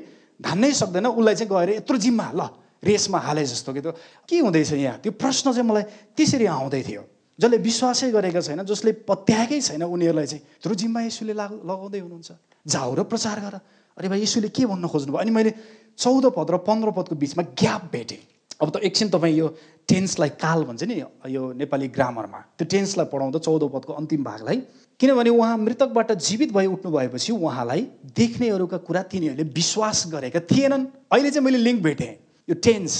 [0.41, 2.41] धान्नै सक्दैन उसलाई चाहिँ गएर यत्रो जिम्मा ल
[2.81, 3.91] रेसमा हाले जस्तो कि त्यो।
[4.25, 4.97] के हुँदैछ यहाँ?
[5.05, 5.83] त्यो प्रश्न चाहिँ मलाई
[6.17, 7.03] त्यसरी आउँदै थियो।
[7.39, 12.31] जसले विश्वासै गरेका छैन जसले पत्याएकै छैन उनीहरूलाई चाहिँ यत्रो जिम्मा यसुले लगाउँदै हुनुहुन्छ।
[12.65, 13.55] जाऊ र प्रचार गर।
[13.97, 15.21] अरे भाइ यसुले के भन्न खोज्नुभयो?
[15.21, 15.51] अनि मैले
[15.97, 18.21] चौध पद र पन्ध्र पदको बिचमा ग्याप भेटेँ।
[18.61, 19.47] अब त एकछिन तपाईँ यो
[19.89, 20.95] टेन्सलाई काल भन्छ नि
[21.27, 24.57] यो नेपाली ग्रामरमा। त्यो टेन्सलाई पढाउँदा चौध पदको अन्तिम भागलाई।
[24.99, 27.81] किनभने उहाँ मृतकबाट जीवित भई उठ्नु भएपछि उहाँलाई
[28.15, 32.13] देख्नेहरूका कुरा तिनीहरूले विश्वास गरेका थिएनन्। अहिले चाहिँ मैले लिङ्क भेटेँ।
[32.47, 32.93] यो टेन्स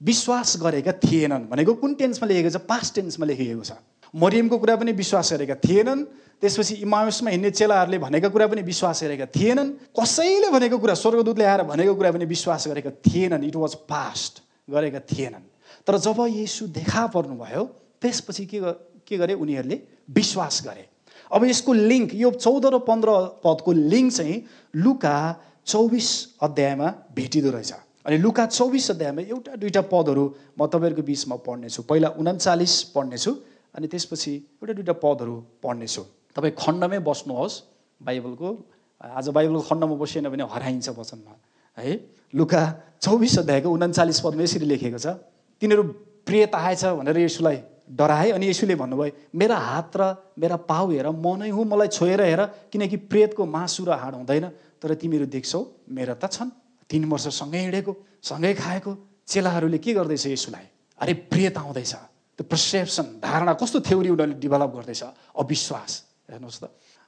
[0.00, 2.62] विश्वास गरेका थिएनन् भनेको कुन टेन्समा लेखेको छ?
[2.62, 3.72] पास्ट टेन्समा लेखिएको छ।
[4.14, 6.06] मरियमको कुरा पनि विश्वास गरेका थिएनन्।
[6.42, 11.62] त्यसपछि इमाउसमा हिँड्ने चेलाहरूले भनेका कुरा पनि विश्वास गरेका थिएनन्। कसैले भनेको कुरा स्वर्गदूतले आएर
[11.66, 15.44] भनेको कुरा पनि विश्वास गरेका थिएनन्। इट वाज पास्ट गरेका थिएनन्।
[15.86, 17.64] तर जब यसु देखा पर्नुभयो
[18.02, 18.60] त्यसपछि के
[19.02, 19.80] के गरे उनीहरूले
[20.14, 20.84] विश्वास गरे।
[21.32, 23.10] अब यसको लिङ्क यो चौध र पन्ध्र
[23.44, 24.36] पदको लिङ्क चाहिँ
[24.76, 25.16] लुका
[25.66, 26.08] चौबिस
[26.42, 27.72] अध्यायमा भेटिँदो रहेछ।
[28.06, 30.24] अनि लुका चौबिस अध्यायमा एउटा दुइटा पदहरू
[30.54, 33.32] म तपाईँहरूको बिचमा पढ्नेछु। पहिला उन्चालिस पढ्नेछु
[33.74, 36.02] अनि त्यसपछि एउटा दुइटा पदहरू पढ्नेछु।
[36.38, 37.54] तपाईँ खण्डमै बस्नुहोस्
[37.98, 38.48] बाइबलको
[39.02, 41.34] आज बाइबलको खण्डमा बसिएन भने हराइन्छ वचनमा।
[41.78, 41.90] है?
[42.34, 42.62] लुका
[43.02, 45.18] चौबिस अध्यायको उन्चालिस पदमा यसरी लेखेको छ
[45.62, 45.82] तिनीहरू
[46.22, 47.58] प्रेत आएछ भनेर यसुलाई
[47.90, 50.02] डराए अनि यसुले भन्नुभयो मेरा हात र
[50.38, 54.46] मेरा पाउ हेर म नै हुँ मलाई छोएर हेर किनकि प्रेतको मासु र हाड हुँदैन।
[54.78, 56.54] तर तिमीहरू देख्छौ मेरा त छन्।
[56.86, 58.90] तिन वर्ष सँगै हिँडेको सँगै खाएको
[59.26, 60.66] चेलाहरूले के गर्दैछ यसुलाई
[61.02, 61.94] अरे प्रेत आउँदैछ।
[62.38, 65.02] त्यो पर्सेप्सन धारणा कस्तो थ्योरी उनीहरूले डेभलप गर्दैछ?
[65.34, 65.92] अविश्वास।
[66.28, 66.64] हेर्नुहोस् त।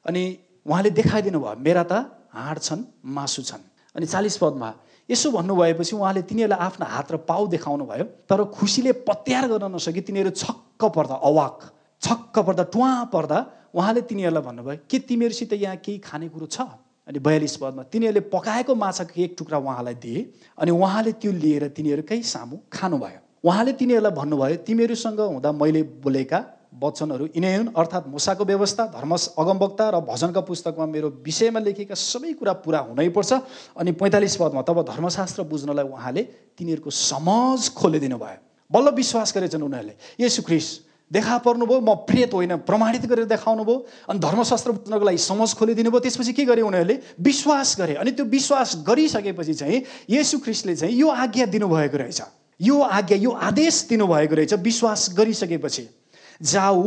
[0.06, 0.22] अनि
[0.66, 1.92] उहाँले देखाइदिनु भयो मेरा त
[2.32, 3.62] हाड छन् मासु छन्।
[3.96, 4.70] अनि चालिस पदमा
[5.08, 10.00] यसो भन्नुभएपछि उहाँले तिनीहरूलाई आफ्नो हात र पाउ देखाउनु भयो तर खुसीले पत्यार गर्न नसके
[10.06, 11.58] तिनीहरू छक्क पर्दा अवाक
[12.02, 13.38] छक्क पर्दा टुवा पर्दा
[13.74, 16.60] उहाँले तिनीहरूलाई भन्नुभयो के तिमीहरूसित यहाँ केही खानेकुरो छ?
[17.08, 20.20] अनि बयालिस पदमा तिनीहरूले पकाएको माछाको एक टुक्रा उहाँलाई दिए
[20.54, 26.38] अनि उहाँले त्यो लिएर तिनीहरूकै सामु खानुभयो। उहाँले तिनीहरूलाई भन्नुभयो तिमीहरूसँग हुँदा मैले बोलेका
[26.72, 32.32] वचनहरू यिनै हुन्। अर्थात् मुसाको व्यवस्था धर्म अगमवक्ता र भजनका पुस्तकमा मेरो विषयमा लेखेका सबै
[32.38, 33.32] कुरा पुरा हुनैपर्छ
[33.74, 36.22] अनि पैँतालिस पदमा तब धर्मशास्त्र बुझ्नलाई उहाँले
[36.54, 38.38] तिनीहरूको समझ खोलिदिनु भयो।
[38.70, 40.66] बल्ल विश्वास गरेछन् उनीहरूले यसु ख्रिस
[41.10, 45.90] देखा पर्नुभयो म प्रेत होइन प्रमाणित गरेर देखाउनु भयो। अनि धर्मशास्त्र बुझ्नको लागि समझ खोलिदिनु
[45.90, 46.96] भयो। त्यसपछि के गरे उनीहरूले?
[47.18, 52.20] विश्वास गरे। अनि त्यो विश्वास गरिसकेपछि चाहिँ यसु ख्रिस्टले चाहिँ यो आज्ञा दिनुभएको रहेछ।
[52.62, 55.99] यो आज्ञा यो आदेश दिनुभएको रहेछ विश्वास गरिसकेपछि।
[56.40, 56.82] जाऊ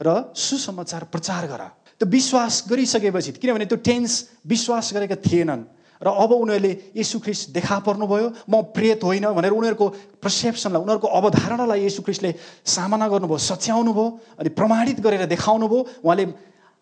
[0.00, 1.62] र सुसमाचार प्रचार गर।
[1.98, 4.12] त्यो विश्वास गरिसकेपछि किनभने त्यो टेन्स
[4.46, 5.62] विश्वास गरेका थिएनन्।
[6.02, 9.86] र अब उनीहरूले ख्रिस्ट देखा पर्नुभयो म प्रेत होइन भनेर उनीहरूको
[10.18, 12.30] पर्सेप्सनलाई उनीहरूको अवधारणालाई ख्रिस्टले
[12.66, 14.06] सामना गर्नुभयो सच्याउनु भयो
[14.42, 16.24] अनि प्रमाणित गरेर देखाउनु भयो उहाँले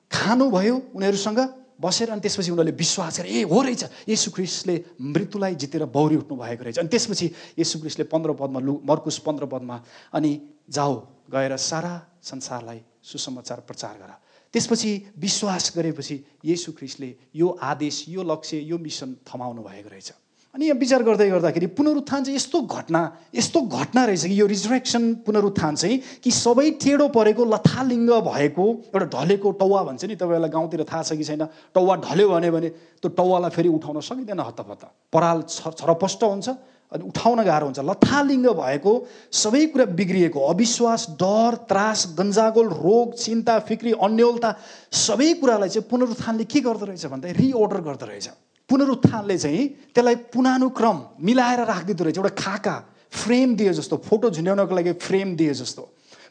[0.09, 1.41] खानुभयो उनीहरूसँग
[1.81, 6.65] बसेर अनि त्यसपछि उनीहरूले विश्वास गरे ए हो रहेछ। ख्रिस्टले मृत्युलाई जितेर बौरी उठ्नु भएको
[6.65, 7.27] रहेछ। अनि त्यसपछि
[7.61, 9.77] यसु ख्रिस्टले पन्ध्र पदमा लु मर्कुस पन्ध्र पदमा
[10.17, 10.31] अनि
[10.71, 10.95] जाऊ
[11.33, 14.13] गएर सारा संसारलाई सुसमाचार प्रचार गर।
[14.55, 20.13] त्यसपछि विश्वास गरेपछि येसु ख्रिस्टले यो आदेश यो लक्ष्य यो मिसन थमाउनु भएको रहेछ।
[20.55, 23.01] अनि यहाँ विचार गर्दै गर्दाखेरि पुनरुत्थान चाहिँ यस्तो घटना
[23.35, 29.07] यस्तो घटना रहेछ कि यो रिजरेक्सन पुनरुत्थान चाहिँ कि सबै टेढो परेको लथालिङ्ग भएको एउटा
[29.15, 31.47] ढलेको टौवा भन्छ नि तपाईँलाई गाउँतिर थाहा छ कि छैन?
[31.71, 32.51] टौवा ढल्यो भने
[32.99, 36.49] त्यो टौवालाई फेरि उठाउन सकिँदैन हत्तपत्त पराल छरपष्ट हुन्छ।
[36.93, 38.93] अनि उठाउन गाह्रो हुन्छ। लथालिङ्ग भएको
[39.33, 44.51] सबै कुरा बिग्रिएको अविश्वास डर त्रास गन्जागोल रोग चिन्ता फिक्री अन्यलता
[44.91, 48.29] सबै कुरालाई चाहिँ पुनरुत्थानले के रहेछ भन्दा रिअर्डर गर्दो रहेछ।
[48.71, 49.63] पुनरुत्थानले चाहिँ
[49.95, 52.77] त्यसलाई पुनानुक्रम मिलाएर राखिदिँदो रहेछ। एउटा खाका
[53.11, 55.83] फ्रेम दिए जस्तो फोटो झुन्ड्याउनको लागि फ्रेम दिए जस्तो।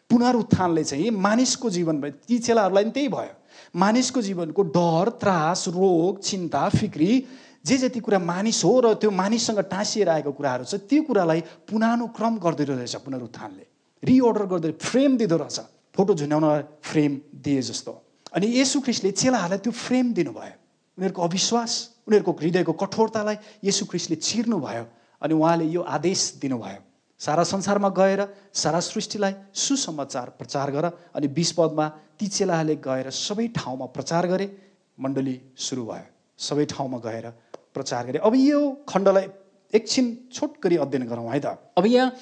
[0.10, 3.34] पुनरुत्थानले चाहिँ मानिसको जीवनमा ती चेलाहरूलाई पनि त्यही भयो।
[3.76, 7.12] मानिसको जीवनको डर त्रास रोग चिन्ता फिक्री
[7.65, 12.38] जे जति कुरा मानिस हो र त्यो मानिससँग टाँसिएर आएको कुराहरू छ त्यो कुरालाई पुनानुक्रम
[12.39, 13.65] गरिदिँदो रहेछ पुनरुत्थानले।
[14.04, 15.60] रिअर्डर गर्दै फ्रेम दिँदो रहेछ।
[15.95, 16.45] फोटो झुन्याउन
[16.82, 17.91] फ्रेम दिए जस्तो।
[18.32, 20.56] अनि यसु ख्रिस्टले चेलाहरूलाई त्यो फ्रेम दिनुभयो।
[20.98, 21.72] उनीहरूको अविश्वास
[22.08, 24.86] उनीहरूको हृदयको कठोरतालाई यसु ख्रिस्टले चिर्नुभयो
[25.22, 26.82] अनि उहाँले यो आदेश दिनुभयो।
[27.19, 28.22] सारा संसारमा गएर
[28.56, 34.48] सारा सृष्टिलाई सुसमाचार प्रचार गर अनि बिस पदमा ती चेलाहरूले गएर सबै ठाउँमा प्रचार गरे।
[34.95, 36.08] मण्डली सुरु भयो।
[36.39, 37.26] सबै ठाउँमा गएर
[37.73, 39.27] प्रचार गरे। अब यो खण्डलाई
[39.73, 42.13] एकछिन छोट गरी अध्ययन गरौँ है त। अब यहाँ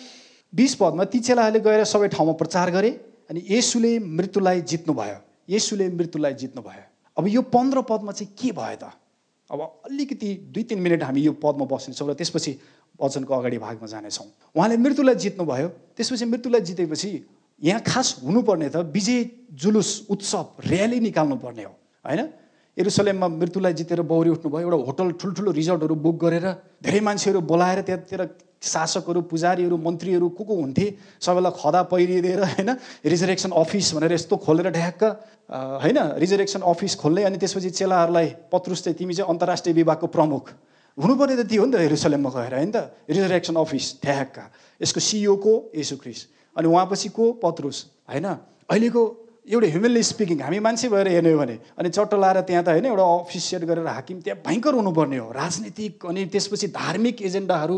[0.54, 2.90] बिस पदमा ती चेलाहरूले गएर सबै ठाउँमा प्रचार गरे
[3.30, 6.84] अनि यसुले मृत्युलाई जित्नु भयो। यसुले मृत्युलाई जित्नु भयो।
[7.18, 8.92] अब यो पन्ध्र पदमा चाहिँ के भयो त?
[9.50, 12.52] अब अलिकति दुई तिन मिनट हामी यो पदमा बस्नेछौँ र त्यसपछि
[13.00, 17.12] वचनको अगाडि भागमा जानेछौँ। उहाँले मृत्युलाई जित्नुभयो त्यसपछि मृत्युलाई जितेपछि
[17.62, 19.24] यहाँ खास हुनुपर्ने त विजय
[19.56, 21.74] जुलुस उत्सव र्याली निकाल्नु पर्ने हो।
[22.06, 22.22] होइन?
[22.78, 26.46] एरुसलेममा मृत्युलाई जितेर बौरी उठ्नुभयो एउटा होटल ठुल्ठुलो रिजोर्टहरू बुक गरेर
[26.84, 28.22] धेरै मान्छेहरू बोलाएर त्यहाँतिर
[28.58, 30.86] शासकहरू पुजारीहरू मन्त्रीहरू को को हुन्थे
[31.22, 32.70] सबैलाई खदा पहिरिदिएर होइन
[33.06, 35.04] रिजरेक्सन अफिस भनेर यस्तो खोलेर ढ्याक्क
[35.84, 40.50] होइन रिजरेक्सन अफिस खोल्ने अनि त्यसपछि चेलाहरूलाई पत्रुस चाहिँ तिमी चाहिँ अन्तर्राष्ट्रिय विभागको प्रमुख।
[40.98, 42.78] हुनुपर्ने त त्यो हो नि त हेरुसलेममा गएर होइन त?
[43.10, 44.38] रिजरेक्सन अफिस ठ्याक्क
[44.82, 45.54] यसको सिइओ को?
[45.78, 46.20] यसु क्रिस
[46.56, 47.26] अनि उहाँपछि को?
[47.38, 47.78] पत्रुस।
[48.10, 48.26] होइन?
[48.70, 49.02] अहिलेको
[49.48, 52.86] एउटा ह्युमनली स्पिकिङ हामी मान्छे भएर हेर्ने हो भने अनि चट्ट लाएर त्यहाँ त होइन
[52.86, 57.78] एउटा अफिस सेट गरेर हाकिम त्यहाँ भयङ्कर हुनुपर्ने हो। राजनीतिक अनि त्यसपछि धार्मिक एजेन्डाहरू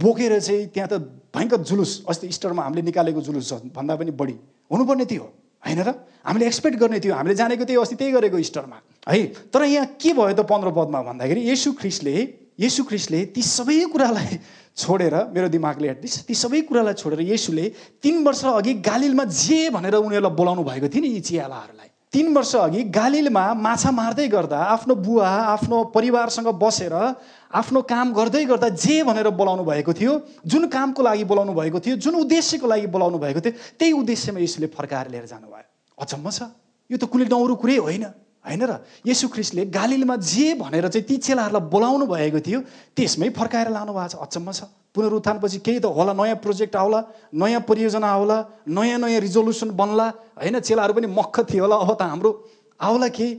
[0.00, 1.04] बोकेर चाहिँ त्यहाँ त
[1.36, 4.36] भयङ्कर जुलुस अस्ति इस्टरमा हामीले निकालेको जुलुस भन्दा पनि बढी
[4.70, 5.24] हुनुपर्ने थियो
[5.62, 5.92] होइन र?
[6.24, 9.22] हामीले एक्सपेक्ट गर्ने थियो हामीले जानेको त्यही अस्ति त्यही गरेको इस्टरमा है?
[9.52, 12.16] तर यहाँ के भयो त पन्ध्र पदमा भन्दाखेरि यसु ख्रिस्टले
[12.58, 14.38] यसु ख्रिस्टले ती सबै कुरालाई
[14.76, 17.66] छोडेर मेरो दिमागले एटलिस्ट ती सबै कुरालाई छोडेर यसुले
[18.02, 22.54] तिन वर्ष अघि गालिलमा जे भनेर उनीहरूलाई बोलाउनु भएको थियो नि यी चियालाहरूलाई। तिन वर्ष
[22.56, 29.02] अघि गालिलमा माछा मार्दै गर्दा आफ्नो बुवा आफ्नो परिवारसँग बसेर आफ्नो काम गर्दै गर्दा जे
[29.02, 30.12] भनेर बोलाउनु भएको थियो
[30.46, 34.66] जुन कामको लागि बोलाउनु भएको थियो जुन उद्देश्यको लागि बोलाउनु भएको थियो त्यही उद्देश्यमा यसुले
[34.70, 35.66] फर्काएर लिएर जानुभयो।
[35.98, 36.54] अचम्म छ।
[36.90, 38.04] यो त कुनै नौरो कुरै होइन।
[38.44, 38.72] होइन र
[39.06, 42.60] यसु ख्रिस्टले गालिलमा जे भनेर चाहिँ ती चेलाहरूलाई बोलाउनु भएको थियो
[42.96, 47.00] त्यसमै फर्काएर लानु भएको छ। अचम्म छ। पुनरुत्थानपछि केही त होला नयाँ प्रोजेक्ट आउला
[47.34, 48.36] नयाँ परियोजना आउला
[48.68, 50.06] नयाँ नयाँ रिजोल्युसन बन्ला।
[50.38, 52.30] होइन चेलाहरू पनि मक्ख थियो होला अब त हाम्रो
[52.80, 53.32] आउला केही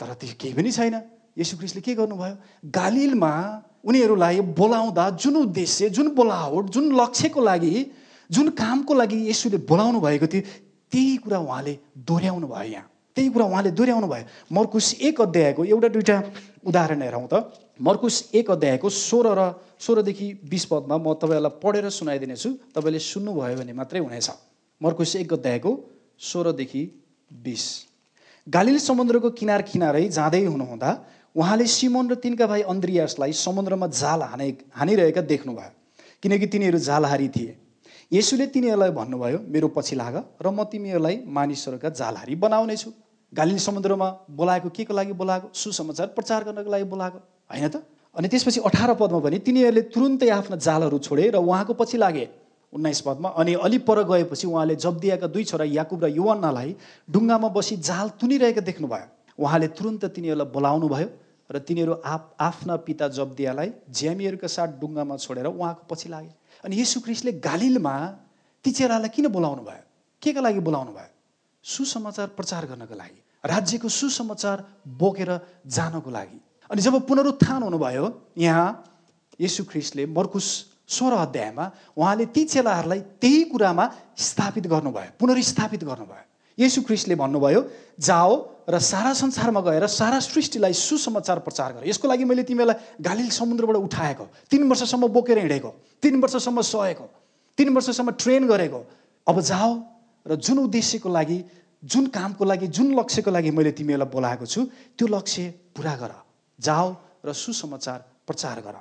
[0.00, 0.96] तर त्यो केही पनि छैन।
[1.36, 2.34] यसु ख्रिस्टले के गर्नुभयो?
[2.72, 3.32] गालिलमा
[3.84, 7.74] उनीहरूलाई बोलाउँदा जुन उद्देश्य जुन बोलावट जुन लक्ष्यको लागि
[8.30, 10.42] जुन कामको लागि यसुले बोलाउनु भएको थियो
[10.90, 15.88] त्यही कुरा उहाँले दोहोऱ्याउनु भयो यहाँ। त्यही कुरा उहाँले दोहोऱ्याउनु भयो। मर्कुस एक अध्यायको एउटा
[15.88, 16.16] दुइटा
[16.68, 17.34] उदाहरण हेरौँ त।
[17.80, 19.40] मर्कुस एक अध्यायको सोह्र र
[19.80, 24.28] सोह्रदेखि बिस पदमा म तपाईँहरूलाई पढेर सुनाइदिनेछु। तपाईँले सुन्नुभयो भने मात्रै हुनेछ।
[24.80, 25.70] मर्कुस एक अध्यायको
[26.20, 26.82] सोह्रदेखि
[27.30, 27.64] बिस।
[28.46, 30.90] गालिल समुद्रको किनार किनारै जाँदै हुनुहुँदा
[31.36, 35.70] उहाँले सिमोन र तिनका भाइ अन्द्रियासलाई समुद्रमा जाल हाने हानिरहेका देख्नुभयो।
[36.22, 37.56] किनकि तिनीहरू जालहारी थिए।
[38.12, 42.90] यसुले तिनीहरूलाई भन्नुभयो मेरो पछि लाग र म तिमीहरूलाई मानिसहरूका जालहारी बनाउनेछु।
[43.36, 47.18] गालिल समुद्रमा बोलाएको के को लागि बोलाएको सुसमाचार प्रचार गर्नको लागि बोलाएको
[47.52, 47.76] होइन त?
[48.16, 52.28] अनि त्यसपछि अठार पदमा पनि तिनीहरूले तुरुन्तै आफ्ना जालहरू छोडे र उहाँको पछि लागे
[52.72, 56.74] उन्नाइस पदमा। अनि अलि पर गएपछि उहाँले जब्दियाका दुई छोरा याकुब र युवन्नालाई
[57.10, 59.06] ढुङ्गामा बसी जाल तुनिरहेका देख्नुभयो।
[59.38, 61.08] उहाँले तुरुन्त तिनीहरूलाई बोलाउनु भयो
[61.52, 66.32] र तिनीहरू आफ आफ्ना पिता जब्दियालाई ज्यामीहरूका साथ डुङ्गामा छोडेर उहाँको पछि लागे।
[66.64, 67.94] अनि यसु क्रिस्टले गालिलमा
[68.64, 69.84] ती चेलालाई किन बोलाउनु भयो?
[70.22, 71.10] के का लागि बोलाउनु भयो?
[71.64, 74.64] सुसमाचार प्रचार गर्नको लागि। राज्यको सुसमाचार
[74.98, 75.30] बोकेर
[75.66, 76.38] जानको लागि।
[76.70, 78.06] अनि जब पुनरुत्थान हुनुभयो
[78.38, 78.68] यहाँ
[79.40, 80.46] यसु ख्रिस्टले मर्कुस
[80.88, 81.64] सोह्र अध्यायमा
[81.98, 83.84] उहाँले ती चेलाहरूलाई त्यही कुरामा
[84.18, 86.24] स्थापित गर्नुभयो पुनर्स्थापित गर्नुभयो।
[86.58, 87.60] यसु ख्रिस्टले भन्नुभयो
[88.00, 88.32] जाओ
[88.66, 93.76] र सारा संसारमा गएर सारा सृष्टिलाई सुसमाचार प्रचार गर। यसको लागि मैले तिमीलाई गालिल समुद्रबाट
[93.76, 95.70] उठाएको तिन वर्षसम्म बोकेर हिँडेको
[96.02, 97.06] तिन वर्षसम्म सहेको
[97.58, 98.80] तिन वर्षसम्म ट्रेन गरेको।
[99.26, 99.70] अब जाओ
[100.26, 101.38] र जुन उद्देश्यको लागि
[101.86, 104.60] जुन कामको लागि जुन लक्ष्यको लागि मैले तिमीहरूलाई बोलाएको छु
[104.98, 106.12] त्यो लक्ष्य पुरा गर
[106.58, 106.86] जाओ
[107.26, 108.76] र सुसमाचार प्रचार गर।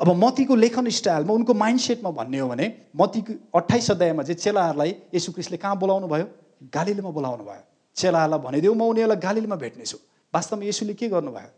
[0.00, 5.32] अब मतीको लेखन स्टाइलमा उनको माइन्डसेटमा भन्ने हो भने मतीको अठाइस अध्यायमा चाहिँ चेलाहरूलाई यसु
[5.32, 6.26] क्रिस्टले कहाँ बोलाउनु भयो?
[6.74, 7.62] गालिलमा बोलाउनु भयो।
[7.96, 9.98] चेलाहरूलाई भनिदियो म उनीहरूलाई गालिलमा भेट्नेछु।
[10.34, 11.50] वास्तवमा यसुले के गर्नुभयो?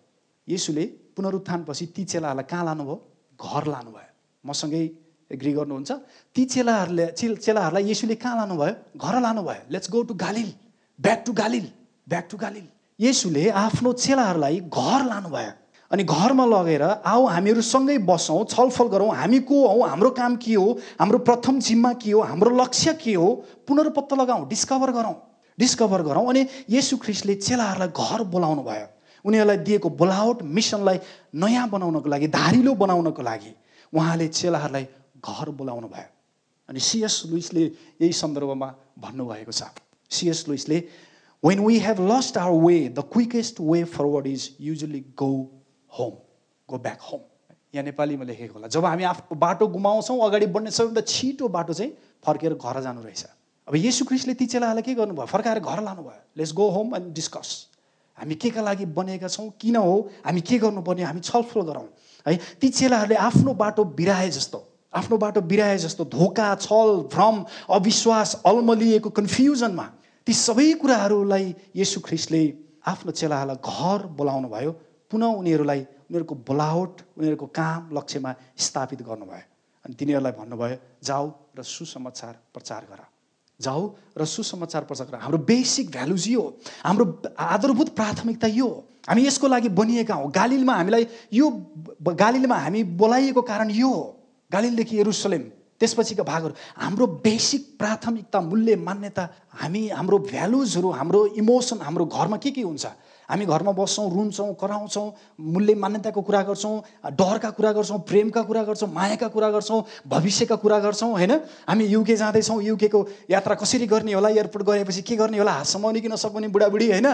[0.48, 0.84] यसुले
[1.16, 2.96] पुनरुत्थानपछि ती चेलाहरूलाई कहाँ लानुभयो?
[3.36, 4.10] घर लानुभयो।
[4.44, 4.84] मसँगै
[5.30, 5.90] एग्री गर्नुहुन्छ।
[6.34, 8.74] ती चेलाहरूले चेलाहरूलाई यसुले कहाँ लानुभयो?
[8.96, 10.50] घर लानुभयो। Let's go to Galilee.
[10.98, 11.66] Back to Galilee
[12.08, 12.66] back to Galilee
[12.98, 15.52] यसुले आफ्नो चेलाहरूलाई घर लानुभयो।
[15.90, 19.86] अनि घरमा लगेर आओ हामीहरू सँगै बसौँ छलफल गरौँ। हामी को हौ?
[19.86, 20.66] हाम्रो काम के हो?
[20.98, 22.20] हाम्रो प्रथम जिम्मा के हो?
[22.22, 23.28] हाम्रो लक्ष्य के हो?
[23.68, 25.14] पुनर्पत्ता लगाउँ डिस्कभर गरौँ
[25.58, 28.86] डिस्कभर गरौँ। अनि यसु ख्रिस्टले चेलाहरूलाई घर बोलाउनु भयो।
[29.24, 30.98] उनीहरूलाई दिएको बोलावट मिसनलाई
[31.34, 33.52] नयाँ बनाउनको लागि धारिलो बनाउनको लागि।
[33.92, 34.86] उहाँले चेलाहरूलाई
[35.22, 36.10] घर बोलाउनु भयो।
[36.68, 37.64] अनि सिएस लुइसले
[38.02, 39.62] यही सन्दर्भमा भन्नुभएको छ।
[40.10, 40.82] सिएस लुइसले
[41.42, 45.30] when we have lost our way the quickest way forward is usually go
[45.98, 46.12] home
[46.68, 47.20] go back home
[47.74, 51.92] यहाँ नेपालीमा लेखेको होला। जब हामी आफ्नो बाटो गुमाउँछौँ अगाडि बढ्ने सबैभन्दा छिटो बाटो चाहिँ
[52.26, 53.24] फर्केर घर जानु रहेछ।
[53.68, 55.26] अब यसु क्रिस्टले ती चेलाहरूलाई के गर्नुभयो?
[55.26, 57.66] फर्काएर घर लानुभयो। Let's go home and discuss
[58.18, 60.10] हामी के का लागि बनेका छौँ किन हो?
[60.24, 61.02] हामी के गर्नुपर्ने?
[61.02, 61.88] हामी छलफल गरौँ।
[62.26, 64.58] है ती चेलाहरूले आफ्नो बाटो बिराए जस्तो।
[64.96, 69.86] आफ्नो बाटो बिराए जस्तो धोका छल भ्रम अविश्वास अलमलिएको कन्फ्युजनमा
[70.26, 72.42] ती सबै कुराहरूलाई यसु ख्रिस्टले
[72.86, 74.72] आफ्नो चेलाहरूलाई घर बोलाउनु भयो
[75.10, 79.44] पुनः उनीहरूलाई उनीहरूको बोलावट उनीहरूको काम लक्ष्यमा स्थापित गर्नुभयो।
[79.84, 83.02] अनि तिनीहरूलाई भन्नुभयो जाऊ र सुसमाचार प्रचार गर।
[83.60, 83.82] जाऊ
[84.18, 86.42] र सुसमाचार प्रचार गर। हाम्रो बेसिक भ्यालुज यो
[86.84, 87.04] हाम्रो
[87.38, 88.68] आधारभूत प्राथमिकता यो
[89.08, 91.50] हामी यसको लागि बनिएका हौँ। गालिलमा हामीलाई यो
[92.02, 94.15] गालिलमा हामी बोलाइएको कारण यो हो।
[94.56, 95.44] गालिलदेखि एरुसलेम
[95.80, 99.24] त्यसपछिका भागहरू। हाम्रो बेसिक प्राथमिकता मूल्य मान्यता
[99.60, 102.86] हामी हाम्रो भ्यालुजहरू हाम्रो इमोसन हाम्रो घरमा के के हुन्छ?
[103.28, 105.06] हामी घरमा बस्छौँ रुन्छौँ कराउँछौँ
[105.52, 106.74] मूल्य मान्यताको कुरा गर्छौँ
[107.12, 111.32] डरका कुरा गर्छौँ प्रेमका कुरा गर्छौँ मायाका कुरा गर्छौँ भविष्यका कुरा गर्छौँ होइन?
[111.68, 116.00] हामी युके जाँदैछौँ युकेको यात्रा कसरी गर्ने होला एयरपोर्ट गएपछि के गर्ने होला हात समाउनु
[116.00, 117.06] किन सक्ने बुढाबुढी होइन?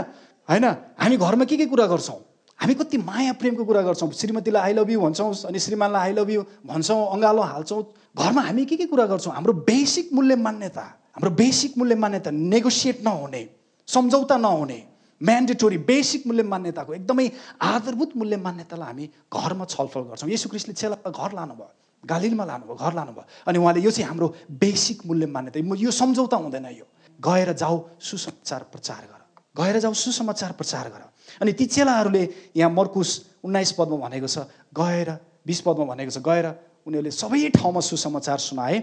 [0.47, 0.65] होइन?
[1.01, 2.21] हामी घरमा के के कुरा गर्छौँ?
[2.63, 6.31] हामी कति माया प्रेमको कुरा गर्छौँ। श्रीमतीलाई आई लभ यु भन्छौँ अनि श्रीमानलाई आई लभ
[6.31, 7.83] यु भन्छौँ अँगालो हाल्छौँ।
[8.15, 9.35] घरमा हामी के के कुरा गर्छौँ?
[9.35, 10.83] हाम्रो बेसिक मूल्य मान्यता
[11.19, 13.43] हाम्रो बेसिक मूल्य मान्यता नेगोसिएट नहुने
[13.89, 14.79] सम्झौता नहुने
[15.21, 17.27] म्यान्डेटोरी बेसिक मूल्य मान्यताको एकदमै
[17.63, 21.71] आधारभूत मूल्य मान्यतालाई हामी घरमा छलफल गर्छौँ। यसु क्रिस्टले चेलालाई घर लानुभयो
[22.05, 26.67] गालिलमा लानुभयो घर लानुभयो अनि उहाँले यो चाहिँ हाम्रो बेसिक मूल्य मान्यता। यो सम्झौता हुँदैन
[26.79, 26.87] यो।
[27.19, 29.21] गएर जाऊ सुसमाचार प्रचार गर
[29.55, 32.23] गएर जाऊ सुसमाचार प्रचार गर। अनि ती चेलाहरूले
[32.57, 33.11] यहाँ मर्कुस
[33.45, 35.09] उन्नाइस पदमा भनेको छ गएर
[35.47, 36.47] बिस पदमा भनेको छ गएर
[36.87, 38.77] उनीहरूले सबै ठाउँमा सुसमाचार सुनाए।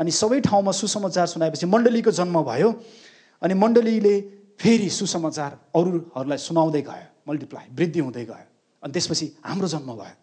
[0.00, 2.68] अनि सबै ठाउँमा सुसमाचार सुनाएपछि मण्डलीको जन्म भयो।
[3.42, 4.14] अनि मण्डलीले
[4.56, 8.46] फेरि सुसमाचार अरूहरूलाई सुनाउँदै गयो मल्टिप्लाई वृद्धि हुँदै गयो।
[8.82, 10.16] अनि त्यसपछि हाम्रो जन्म भयो।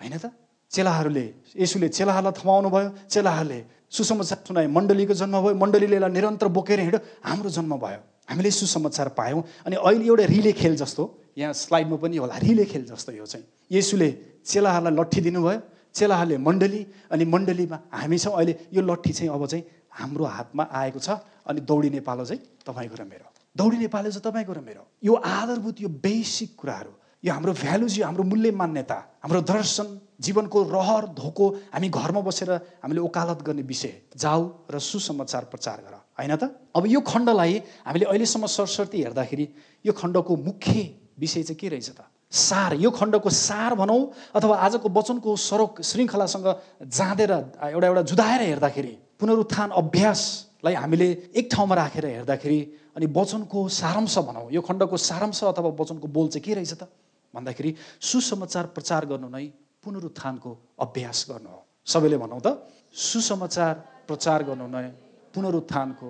[0.00, 0.32] होइन त?
[0.72, 1.24] चेलाहरूले
[1.60, 7.00] यसुले चेलाहरूलाई थमाउनु भयो चेलाहरूले सुसमाचार सुनाए मण्डलीको जन्म भयो मण्डलीले यसलाई निरन्तर बोकेर हिँड्यो
[7.20, 11.02] हाम्रो जन्म भयो। हामीले सुसमाचार पायौँ अनि अहिले एउटा रिले खेल जस्तो
[11.38, 14.10] यहाँ स्लाइडमा पनि होला रिले खेल जस्तो यो चाहिँ। यसुले
[14.46, 15.60] चेलाहरूलाई लट्ठी दिनुभयो
[15.94, 20.98] चेलाहरूले मण्डली अनि मण्डलीमा हामी छौँ। अहिले यो लट्ठी चाहिँ अब चाहिँ हाम्रो हातमा आएको
[20.98, 21.10] छ
[21.50, 25.80] अनि दौडिने पालो चाहिँ तपाईँको र मेरो। दौडिने पालो चाहिँ तपाईँको र मेरो। यो आधारभूत
[25.80, 26.92] यो बेसिक कुराहरू
[27.24, 29.86] यो हाम्रो भ्यालुज यो हाम्रो मूल्य मान्यता हाम्रो दर्शन
[30.20, 32.50] जीवनको रहर धोको हामी घरमा बसेर
[32.84, 36.44] हामीले ओकालत गर्ने विषय जाऊ र सुसमाचार प्रचार गर। होइन त?
[36.76, 37.52] अब यो खण्डलाई
[37.88, 39.46] हामीले अहिलेसम्म सरस्वती हेर्दाखेरि
[39.84, 40.80] यो खण्डको मुख्य
[41.16, 42.04] विषय चाहिँ के रहेछ त?
[42.30, 44.00] सार। यो खण्डको सार भनौँ
[44.36, 46.46] अथवा आजको वचनको सरोक श्रृङ्खलासँग
[46.86, 47.32] जाँदेर
[47.72, 52.60] एउटा एउटा जुदाएर हेर्दाखेरि पुनरुत्थान अभ्यासलाई हामीले एक ठाउँमा राखेर हेर्दाखेरि
[52.96, 56.86] अनि वचनको सारांश भनौँ। यो खण्डको सारांश अथवा वचनको बोल चाहिँ के रहेछ त?
[57.34, 59.46] भन्दाखेरि सुसमाचार प्रचार गर्नु नै
[59.82, 62.48] पुनरुत्थानको अभ्यास गर्नु हो। सबैले भनौँ त
[62.94, 63.74] सुसमाचार
[64.06, 64.86] प्रचार गर्नु नै
[65.34, 66.08] पुनरुत्थानको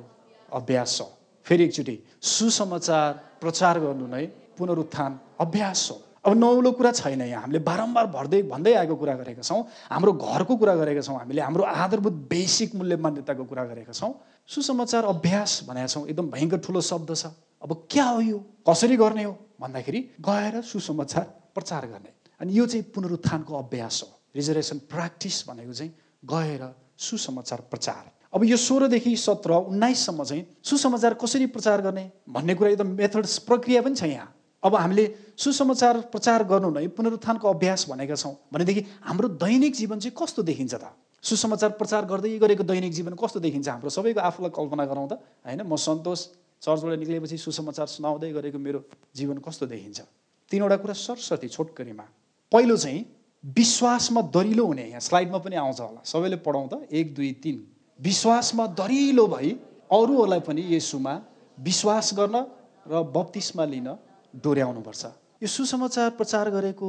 [0.52, 1.08] अभ्यास हो।
[1.46, 4.26] फेरि एकचोटि सुसमाचार प्रचार गर्नु नै
[4.58, 9.42] पुनरुत्थान अभ्यास हो। अब नौलो कुरा छैन यहाँ। हामीले बारम्बार भर्दै भन्दै आएको कुरा गरेका
[9.42, 14.12] छौँ। हाम्रो घरको कुरा गरेका छौँ हामीले। हाम्रो आधारभूत बेसिक मूल्य मान्यताको कुरा गरेका छौँ।
[14.44, 18.38] सुसमाचार अभ्यास भनेका छौँ। एकदम भयङ्कर ठुलो शब्द छ। अब क्या हो यो?
[18.68, 19.32] कसरी गर्ने हो?
[19.60, 25.92] भन्दाखेरि गएर सुसमाचार प्रचार गर्ने। अनि यो चाहिँ पुनरुत्थानको अभ्यास हो। रिजर्भेसन प्र्याक्टिस भनेको चाहिँ
[26.24, 26.62] गएर
[26.98, 32.88] सुसमाचार प्रचार। अब यो सोह्रदेखि सत्र उन्नाइससम्म चाहिँ सुसमाचार कसरी प्रचार गर्ने भन्ने कुरा एकदम
[32.94, 35.04] मेथड्स प्रक्रिया पनि छ यहाँ। अब हामीले
[35.36, 40.74] सुसमाचार प्रचार गर्नु नै पुनरुत्थानको अभ्यास भनेका छौँ भनेदेखि हाम्रो दैनिक जीवन चाहिँ कस्तो देखिन्छ
[40.74, 40.84] त?
[41.22, 43.68] सुसमाचार प्रचार गर्दै गरेको दैनिक जीवन कस्तो देखिन्छ?
[43.68, 45.12] हाम्रो सबैको आफूलाई कल्पना गरौँ त।
[45.44, 46.20] होइन म सन्तोष
[46.62, 48.84] चर्चबाट निक्लेपछि सुसमाचार सुनाउँदै गरेको मेरो
[49.16, 50.00] जीवन कस्तो देखिन्छ?
[50.50, 52.04] तिनवटा कुरा सरस्वती छोटकरीमा।
[52.52, 53.00] पहिलो चाहिँ
[53.44, 57.58] विश्वासमा दरिलो हुने यहाँ। स्लाइडमा पनि आउँछ होला। सबैले पढाउँ त। एक दुई तिन।
[58.00, 59.48] विश्वासमा दरिलो भई
[59.92, 61.14] अरूहरूलाई पनि यसुमा
[61.58, 62.36] विश्वास गर्न
[62.86, 63.88] र बत्तिसमा लिन
[64.34, 65.04] डोर्याउनुपर्छ।
[65.42, 66.88] यो सुसमाचार प्रचार गरेको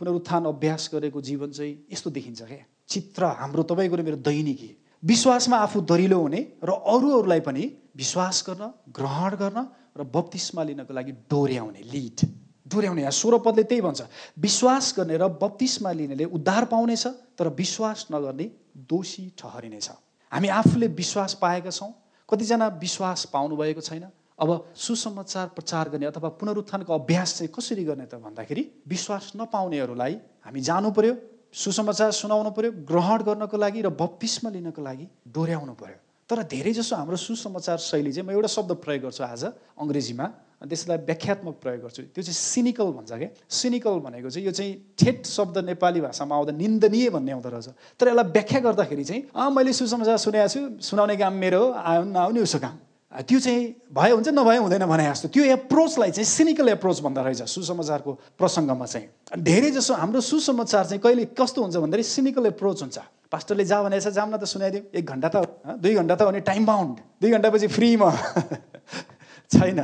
[0.00, 4.70] पुनरुत्थान अभ्यास गरेको जीवन चाहिँ यस्तो देखिन्छ क्या चित्र हाम्रो तपाईँको र मेरो दैनिकी।
[5.02, 7.62] विश्वासमा आफू दरिलो हुने र अरूहरूलाई पनि
[7.94, 9.58] विश्वास गर्न ग्रहण गर्न
[9.94, 12.18] र बत्तिसमा लिनको लागि डोर्याउने लिड।
[12.66, 14.00] डोर्याउने यहाँ सोह्र त्यही भन्छ।
[14.38, 17.06] विश्वास गर्ने र बत्तिसमा लिनेले उद्धार पाउनेछ
[17.38, 18.46] तर विश्वास नगर्ने
[18.90, 19.88] दोषी ठहरिनेछ।
[20.32, 21.92] हामी आफूले विश्वास पाएका छौँ।
[22.28, 24.06] कतिजना विश्वास पाउनु भएको छैन।
[24.38, 30.14] अब सुसमाचार प्रचार गर्ने अथवा पुनरुत्थानको अभ्यास चाहिँ कसरी गर्ने त भन्दाखेरि विश्वास नपाउनेहरूलाई
[30.46, 31.14] हामी जानु पर्यो
[31.50, 35.98] सुसमाचार सुनाउनु पर्यो ग्रहण गर्नको लागि र बप्तिस्मा लिनको लागि डोर्याउनु पर्यो।
[36.30, 39.44] तर धेरै जसो हाम्रो सुसमाचार शैली चाहिँ म एउटा शब्द प्रयोग गर्छु आज
[39.80, 40.26] अङ्ग्रेजीमा।
[40.58, 44.72] अनि त्यसलाई व्याख्यात्मक प्रयोग गर्छु। त्यो चाहिँ सिनिकल भन्छ क्या। सिनिकल भनेको चाहिँ यो चाहिँ
[44.98, 49.50] ठेट शब्द नेपाली भाषामा आउँदा निन्दनीय भन्ने आउँदो रहेछ। तर यसलाई व्याख्या गर्दाखेरि चाहिँ अँ
[49.54, 52.74] मैले सुसमाचार सुनेको छु सुनाउने काम मेरो हो आयो नआउने उसो काम।
[53.08, 57.42] त्यो चाहिँ भयो हुन्छ नभए हुँदैन भने जस्तो। त्यो एप्रोचलाई चाहिँ सिनिकल एप्रोच भन्दा रहेछ
[57.48, 59.06] सुसमाचारको प्रसङ्गमा चाहिँ।
[59.38, 62.98] धेरै जसो हाम्रो सुसमाचार चाहिँ कहिले कस्तो हुन्छ भन्दाखेरि सिनिकल एप्रोच हुन्छ।
[63.32, 65.36] पास्टरले जा भनेर जाम न त सुनाइदिउँ। एक घन्टा त
[65.80, 68.10] दुई घन्टा त भने टाइम बााउन्ड दुई घन्टापछि फ्रीमा
[69.56, 69.80] छैन।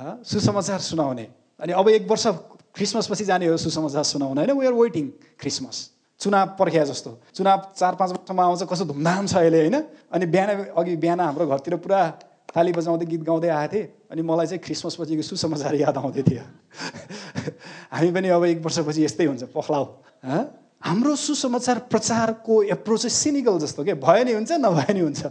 [0.00, 1.26] सुसमाचार सुनाउने।
[1.60, 2.26] अनि अब एक वर्ष
[2.74, 4.58] क्रिसमसपछि जाने हो सुसमाचार सुनाउने। होइन?
[4.58, 5.06] वी आर वेटिङ
[5.38, 9.76] क्रिसमस चुनाव पर्ख्या जस्तो। चुनाव चार पाँच वर्षमा आउँछ कस्तो धुमधाम छ अहिले होइन?
[10.12, 12.00] अनि बिहान अघि बिहान हाम्रो घरतिर पुरा
[12.56, 16.44] थाली बजाउँदै गीत गाउँदै आएको थिएँ। अनि मलाई चाहिँ क्रिसमसपछिको सुसमाचार याद आउँदै थियो।
[17.94, 19.84] हामी पनि अब एक वर्षपछि यस्तै हुन्छ पख्लाउ
[20.78, 23.94] हाम्रो सुसमाचार प्रचारको एप्रोच चाहिँ सिनिकल जस्तो के?
[23.94, 25.26] भयो नि हुन्छ नभए नि हुन्छ।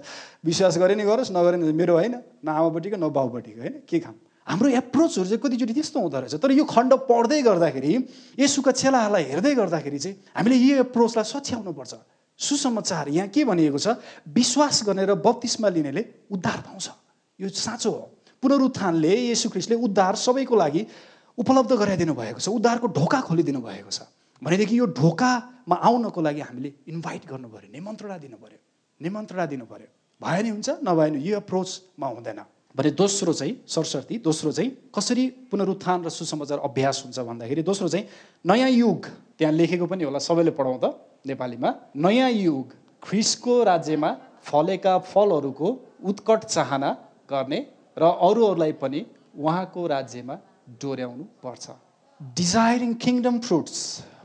[0.46, 2.16] विश्वास गरे नि गरोस् नगरे नि मेरो होइन
[2.46, 3.76] न आमापट्टिको न बाउपट्टिको होइन?
[3.88, 7.92] के काम हाम्रो एप्रोचहरू चाहिँ कतिचोटि त्यस्तो हुँदो रहेछ। तर यो खण्ड पढ्दै गर्दाखेरि
[8.40, 11.94] यसुका चेलाहरूलाई हेर्दै गर्दाखेरि चाहिँ हामीले यो एप्रोचलाई सच्याउनुपर्छ
[12.40, 13.88] सुसमाचार यहाँ के भनिएको छ?
[14.32, 16.88] विश्वास गर्ने र बत्तिसमा लिनेले उद्धार पाउँछ।
[17.40, 18.04] यो साँचो हो।
[18.40, 20.82] पुनरुत्थानले यसु ख्रिस्टले उद्धार सबैको लागि
[21.38, 24.06] उपलब्ध गराइदिनु भएको छ। उद्धारको ढोका खोलिदिनु भएको छ।
[24.42, 28.60] भनेदेखि यो ढोकामा आउनको लागि हामीले इन्भाइट गर्नु पऱ्यो निमन्त्रणा दिनु पऱ्यो
[29.02, 29.90] निमन्त्रणा दिनु पऱ्यो
[30.22, 32.40] भयो नि हुन्छ नभए नि यो एप्रोचमा हुँदैन।
[32.78, 38.06] भने दोस्रो चाहिँ सरस्वती दोस्रो चाहिँ कसरी पुनरुत्थान र सुसमाचार अभ्यास हुन्छ भन्दाखेरि दोस्रो चाहिँ
[38.46, 39.06] नयाँ युग
[39.38, 40.94] त्यहाँ लेखेको पनि होला सबैले पढाउँ त
[41.26, 42.66] नेपालीमा। नयाँ युग
[43.04, 44.12] ख्रिसको राज्यमा
[44.46, 45.68] फलेका फलहरूको
[46.06, 46.90] उत्कट चाहना
[47.30, 47.60] गर्ने
[47.98, 50.36] र अरूहरूलाई पनि उहाँको राज्यमा
[50.82, 51.66] डोर्याउनु पर्छ।
[52.22, 53.82] डिजायरिङ किङडम फ्रुट्स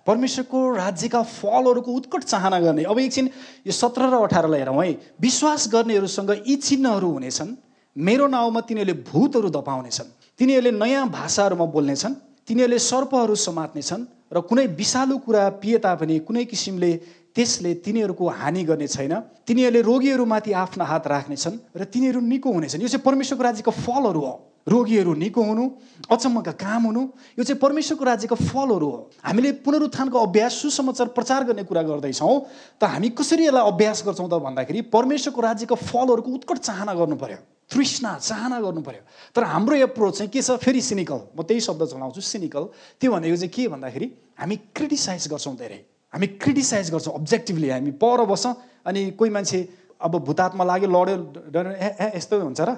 [0.06, 3.30] परमेश्वरको राज्यका फलहरूको उत्कट चाहना गर्ने। अब एकछिन
[3.66, 7.50] यो सत्र र अठारलाई हेरौँ है। विश्वास गर्नेहरूसँग यी चिन्हहरू हुनेछन्।
[7.96, 12.14] मेरो नाउँमा तिनीहरूले भूतहरू धपाउनेछन् तिनीहरूले नयाँ भाषाहरूमा बोल्नेछन्।
[12.48, 16.90] तिनीहरूले सर्पहरू समात्नेछन् र कुनै विषालु कुरा पिए तापनि कुनै किसिमले
[17.36, 19.12] त्यसले तिनीहरूको हानि गर्ने छैन।
[19.46, 24.34] तिनीहरूले रोगीहरूमाथि आफ्ना हात राख्नेछन् र तिनीहरू निको हुनेछन्। यो चाहिँ परमेश्वरको राज्यको फलहरू हो।
[24.68, 25.64] रोगीहरू निको हुनु
[26.10, 27.02] अचम्मका काम हुनु
[27.38, 32.36] यो चाहिँ परमेश्वरको राज्यको फलहरू हो। हामीले पुनरुत्थानको अभ्यास सुसमाचार प्रचार गर्ने कुरा गर्दैछौँ
[32.78, 37.38] त हामी कसरी यसलाई अभ्यास गर्छौँ त भन्दाखेरि परमेश्वरको राज्यको फलहरूको उत्कट चाहना गर्नु पर्यो
[37.70, 39.02] तृष्णा चाहना गर्नु पर्यो
[39.34, 40.54] तर हाम्रो एप्रोच चाहिँ के छ?
[40.62, 42.64] फेरि सिनिकल म त्यही शब्द चलाउँछु सिनिकल
[43.00, 44.06] त्यो भनेको चाहिँ के भन्दाखेरि
[44.38, 45.80] हामी क्रिटिसाइज गर्छौँ धेरै।
[46.12, 48.54] हामी क्रिटिसाइज गर्छौँ अब्जेक्टिभली हामी पर बस्छौँ
[48.86, 49.60] अनि कोही मान्छे
[50.02, 52.70] अब भूतात्मा लाग्यो लड्यो ए यस्तो हुन्छ र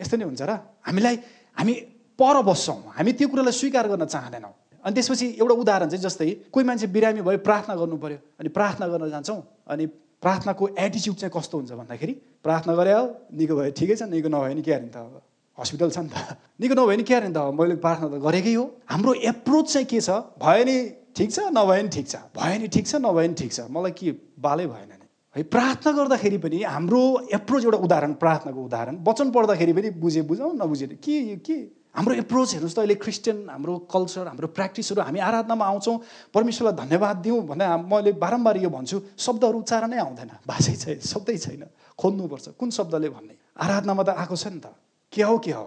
[0.00, 0.52] यस्तो नै हुन्छ र
[0.86, 1.16] हामीलाई
[1.56, 1.74] हामी
[2.18, 4.52] पर बस्छौँ। हामी त्यो कुरालाई स्वीकार गर्न चाहँदैनौँ।
[4.84, 8.86] अनि त्यसपछि एउटा उदाहरण चाहिँ जस्तै कोही मान्छे बिरामी भयो प्रार्थना गर्नु पऱ्यो अनि प्रार्थना
[8.88, 9.84] गर्न जान्छौँ अनि
[10.20, 12.12] प्रार्थनाको एटिच्युड चाहिँ कस्तो हुन्छ भन्दाखेरि
[12.44, 13.04] प्रार्थना गरे हो
[13.36, 15.20] निको भयो ठिकै छ निको नभयो नि के नि त अब?
[15.58, 18.64] हस्पिटल छ नि त। निको नभयो नि के नि त मैले प्रार्थना त गरेकै हो।
[18.88, 20.10] हाम्रो एप्रोच चाहिँ के छ?
[20.40, 20.76] भयो नि
[21.16, 23.92] ठिक छ नभए नि ठिक छ। भयो नि ठिक छ नभए नि ठिक छ। मलाई
[23.96, 24.99] के बालै भएन
[25.36, 27.02] है प्रार्थना गर्दाखेरि पनि हाम्रो
[27.34, 31.58] एप्रोच एउटा उदाहरण प्रार्थनाको उदाहरण। वचन पढ्दाखेरि पनि बुझे बुझौँ नबुझे के के?
[31.90, 35.96] हाम्रो एप्रोच हेर्नुहोस् त अहिले क्रिस्चियन हाम्रो कल्चर हाम्रो प्र्याक्टिसहरू हामी आराधनामा आउँछौँ
[36.34, 41.62] परमेश्वरलाई धन्यवाद दिउँ भने मैले बारम्बार यो भन्छु शब्दहरू उच्चारणै आउँदैन भाषै छैन शब्दै छैन
[41.98, 43.34] खोज्नुपर्छ कुन शब्दले भन्ने?
[43.58, 44.70] आराधनामा त आएको छ नि त।
[45.12, 45.66] के हो के हो?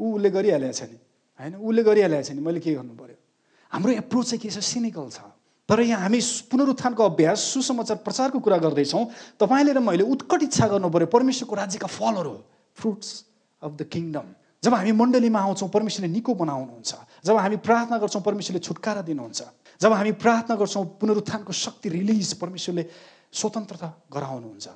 [0.00, 0.98] ऊ उसले गरिहालेको छ नि।
[1.38, 3.18] होइन उसले गरिहालेको छ नि। मैले के गर्नु पऱ्यो
[3.70, 4.58] हाम्रो एप्रोच चाहिँ के छ?
[4.58, 5.29] सिनिकल छ।
[5.70, 9.04] तर यहाँ हामी पुनरुत्थानको अभ्यास सुसमाचार प्रचारको कुरा गर्दैछौँ।
[9.38, 12.34] तपाईँले र मैले उत्कट इच्छा गर्नु पऱ्यो परमेश्वरको राज्यका फलहरू
[12.74, 13.08] फ्रुट्स
[13.62, 14.26] अफ द किङडम
[14.62, 16.90] जब हामी मण्डलीमा आउँछौँ परमेश्वरले निको बनाउनुहुन्छ।
[17.24, 19.40] जब हामी प्रार्थना गर्छौँ परमेश्वरले छुटकारा दिनुहुन्छ।
[19.80, 22.84] जब हामी प्रार्थना गर्छौँ पुनरुत्थानको शक्ति रिलिज परमेश्वरले
[23.30, 24.66] स्वतन्त्रता गराउनुहुन्छ।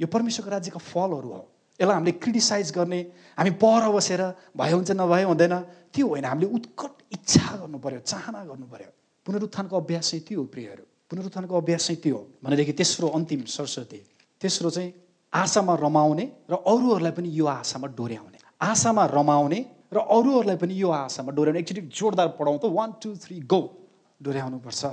[0.00, 1.42] यो परमेश्वरको राज्यका फलहरू हो।
[1.80, 3.00] यसलाई हामीले क्रिटिसाइज गर्ने
[3.40, 4.22] हामी पर बसेर
[4.52, 5.54] भयो हुन्छ नभए हुँदैन
[5.90, 8.90] त्यो होइन। हामीले उत्कट इच्छा गर्नु पऱ्यो चाहना गर्नु पऱ्यो
[9.26, 13.98] पुनरुत्थानको अभ्यास चाहिँ त्यो हो प्रियहरू। पुनरुत्थानको अभ्यास चाहिँ त्यो हो। भनेदेखि तेस्रो अन्तिम सरस्वती।
[14.40, 14.92] तेस्रो चाहिँ
[15.32, 19.60] आशामा रमाउने र अरूहरूलाई पनि यो आशामा डोर्याउने। आशामा रमाउने
[19.92, 23.60] र अरूहरूलाई पनि यो आशामा डोर्याउने। एकचोटि जोरदार पढाउँ त। वान टू थ्री गो
[24.22, 24.84] डोर्याउनुपर्छ।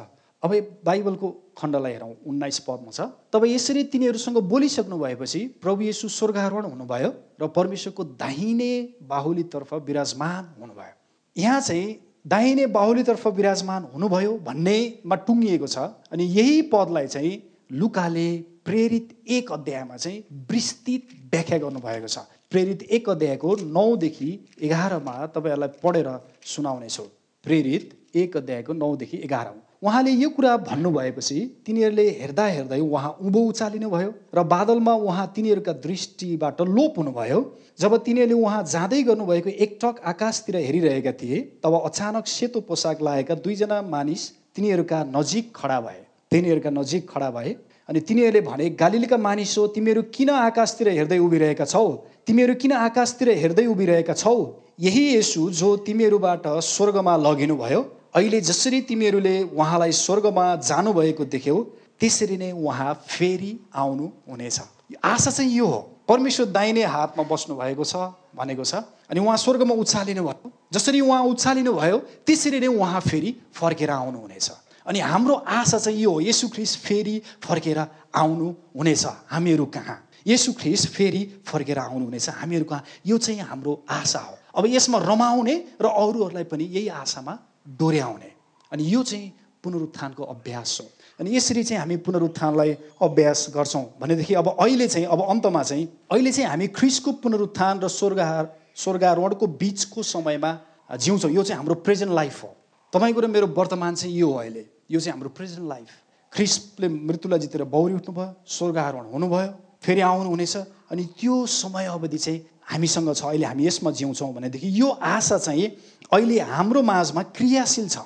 [0.44, 0.52] अब
[0.84, 3.00] बाइबलको खण्डलाई हेरौँ। उन्नाइस पदमा छ।
[3.32, 7.10] तब यसरी तिनीहरूसँग बोलिसक्नु भएपछि प्रभु येसु स्वर्गारोहण हुनुभयो
[7.40, 8.72] र परमेश्वरको दाहिने
[9.08, 10.94] बाहुलीतर्फ विराजमान हुनुभयो।
[11.38, 11.88] यहाँ चाहिँ
[12.26, 15.78] दाहिने बाहुलीतर्फ विराजमान हुनुभयो भन्नेमा टुङ्गिएको छ।
[16.12, 17.34] अनि यही पदलाई चाहिँ
[17.72, 18.28] लुकाले
[18.66, 22.18] प्रेरित एक अध्यायमा चाहिँ विस्तृत व्याख्या गर्नुभएको छ।
[22.52, 24.30] प्रेरित एक अध्यायको नौदेखि
[24.62, 26.10] एघारमा तपाईँहरूलाई पढेर
[26.46, 27.04] सुनाउनेछु।
[27.46, 29.48] प्रेरित एक अध्यायको नौदेखि एघार
[29.84, 35.74] उहाँले यो कुरा भन्नुभएपछि तिनीहरूले हेर्दा हेर्दै उहाँ उँभो उचालिनु भयो र बादलमा उहाँ तिनीहरूका
[35.84, 37.40] दृष्टिबाट लोप हुनुभयो।
[37.80, 43.82] जब तिनीहरूले उहाँ जाँदै गर्नुभएको एकटक आकाशतिर हेरिरहेका थिए तब अचानक सेतो पोसाक लागेका दुईजना
[43.86, 46.00] मानिस तिनीहरूका नजिक खडा भए।
[46.32, 47.56] तिनीहरूका नजिक खडा भए
[47.90, 51.84] अनि तिनीहरूले भने गालिलीका मानिस हो तिमीहरू किन आकाशतिर हेर्दै उभिरहेका छौ?
[52.28, 54.36] तिमीहरू किन आकाशतिर हेर्दै उभिरहेका छौ?
[54.80, 57.82] यही यसु जो तिमीहरूबाट स्वर्गमा लगिनुभयो
[58.16, 61.57] अहिले जसरी तिमीहरूले उहाँलाई स्वर्गमा जानुभएको देख्यौ
[61.99, 64.59] त्यसरी नै उहाँ फेरि आउनु हुनेछ।
[65.03, 67.95] आशा चाहिँ यो हो। परमेश्वर दाहिने हातमा बस्नु भएको छ
[68.36, 71.97] भनेको छ। अनि उहाँ स्वर्गमा उचालिनु भयो। जसरी उहाँ उचालिनु भयो
[72.28, 74.51] त्यसरी नै उहाँ फेरि फर्केर आउनुहुनेछ
[74.86, 77.80] अनि हाम्रो आशा चाहिँ यो हो यसु ख्रिस फेरि फर्केर
[78.14, 78.47] आउनु
[78.78, 79.97] हुनेछ। हामीहरू कहाँ?
[80.28, 82.84] यसु ख्रिस फेरि फर्केर आउनुहुनेछ हामीहरू कहाँ?
[83.05, 87.38] यो चाहिँ हाम्रो आशा हो। अब यसमा रमाउने र अरूहरूलाई पनि यही आशामा
[87.68, 88.32] डोर्याउने।
[88.72, 89.32] अनि यो चाहिँ
[89.64, 90.88] पुनरुत्थानको अभ्यास हो।
[91.20, 96.32] अनि यसरी चाहिँ हामी पुनरुत्थानलाई अभ्यास गर्छौँ। भनेदेखि अब अहिले चाहिँ अब अन्तमा चाहिँ अहिले
[96.32, 98.43] चाहिँ हामी ख्रिसको पुनरुत्थान र स्वर्गार
[98.76, 100.51] स्वर्गारोहणको बिचको समयमा
[100.97, 102.49] जिउँछौँ। यो चाहिँ हाम्रो प्रेजेन्ट लाइफ हो।
[102.93, 105.88] तपाईँको र मेरो वर्तमान चाहिँ यो हो अहिले। यो चाहिँ हाम्रो प्रेजेन्ट लाइफ।
[106.34, 109.47] ख्रिस्टले मृत्युलाई जितेर बौरी उठ्नुभयो स्वर्गारोहण हुनुभयो
[109.80, 110.55] फेरि आउनुहुनेछ।
[110.91, 115.68] अनि त्यो समय अवधि चाहिँ हामीसँग छ। अहिले हामी यसमा जिउँछौँ। भनेदेखि यो आशा चाहिँ
[116.14, 117.97] अहिले हाम्रो माझमा क्रियाशील छ।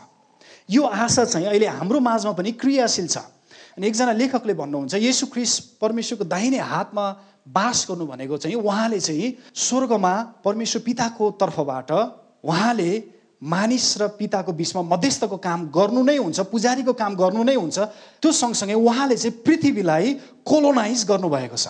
[0.70, 3.18] यो आशा चाहिँ अहिले हाम्रो माझमा पनि क्रियाशील छ।
[3.78, 7.06] अनि एकजना लेखकले भन्नुहुन्छ यसु ख्रिस परमेश्वरको दाहिने हातमा
[7.48, 11.92] बास गर्नु भनेको चाहिँ उहाँले चाहिँ स्वर्गमा परमेश्वर पिताको तर्फबाट
[12.44, 12.92] उहाँले
[13.38, 17.78] मानिस र पिताको बिचमा मध्यस्थको काम गर्नु नै हुन्छ पुजारीको काम गर्नु नै हुन्छ।
[18.18, 21.68] त्यो सँगसँगै उहाँले चाहिँ पृथ्वीलाई कोलोनाइज गर्नुभएको छ।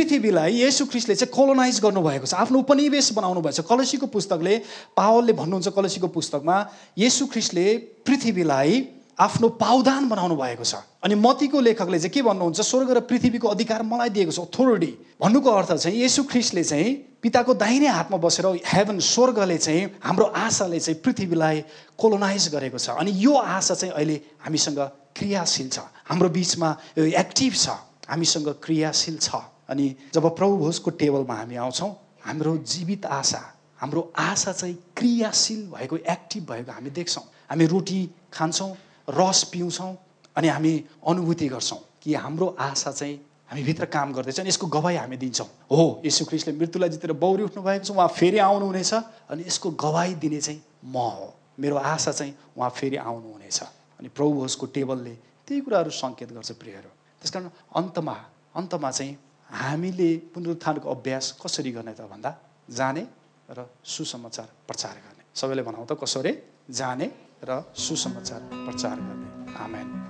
[0.00, 4.54] पृथ्वीलाई यसु ख्रिस्टले चाहिँ कोलोनाइज गर्नुभएको छ। आफ्नो उपनिवेश बनाउनु भएको छ। कलसीको पुस्तकले
[4.96, 6.56] पावलले भन्नुहुन्छ कलसीको पुस्तकमा
[6.96, 7.66] यसु ख्रिस्टले
[8.08, 8.72] पृथ्वीलाई
[9.20, 13.82] आफ्नो पावदान बनाउनु भएको छ। अनि मतीको लेखकले चाहिँ के भन्नुहुन्छ स्वर्ग र पृथ्वीको अधिकार
[13.84, 16.88] मलाई दिएको छ अथोरिटी भन्नुको अर्थ चाहिँ यसु ख्रिस्टले चाहिँ
[17.20, 21.56] पिताको दाहिने हातमा बसेर हेभन स्वर्गले चाहिँ हाम्रो आशाले चाहिँ पृथ्वीलाई
[22.00, 24.16] कोलोनाइज गरेको छ। अनि यो आशा चाहिँ अहिले
[24.48, 24.80] हामीसँग
[25.20, 27.76] क्रियाशील छ। हाम्रो बिचमा एक्टिभ छ।
[28.08, 29.36] हामीसँग क्रियाशील छ।
[29.70, 31.90] अनि जब प्रभु भोजको टेबलमा हामी आउँछौँ
[32.24, 33.42] हाम्रो जीवित आशा
[33.80, 38.00] हाम्रो आशा चाहिँ क्रियाशील भएको एक्टिभ भएको हामी देख्छौँ। हामी रोटी
[38.32, 38.70] खान्छौँ
[39.08, 39.96] रस पिउँछौँ
[40.36, 40.72] अनि हामी
[41.06, 43.16] अनुभूति गर्छौँ कि हाम्रो आशा चाहिँ
[43.50, 47.62] हामीभित्र काम गर्दैछ अनि यसको गवाई हामी दिन्छौँ। हो यसु ख्रिस्टले मृत्युलाई जितेर बौरी उठ्नु
[47.62, 52.34] भएको छ उहाँ फेरि आउनुहुनेछ अनि यसको गवाई दिने चाहिँ म हो। मेरो आशा चाहिँ
[52.56, 53.60] उहाँ फेरि आउनुहुनेछ।
[53.98, 55.14] अनि प्रभु भोजको टेबलले
[55.48, 56.88] त्यही कुराहरू सङ्केत गर्छ प्रियहरू।
[57.22, 58.16] त्यस कारण अन्तमा
[58.54, 59.16] अन्तमा चाहिँ
[59.50, 62.30] हामीले पुनरुत्थानको अभ्यास कसरी गर्ने त भन्दा
[62.70, 63.06] जाने
[63.48, 66.32] र सुसमाचार प्रचार गर्ने। सबैले भनाउँ त कसरी
[66.70, 67.06] जाने
[67.44, 70.09] र सुसमाचार प्रचार गर्ने। आमेन।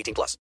[0.01, 0.37] 18 plus.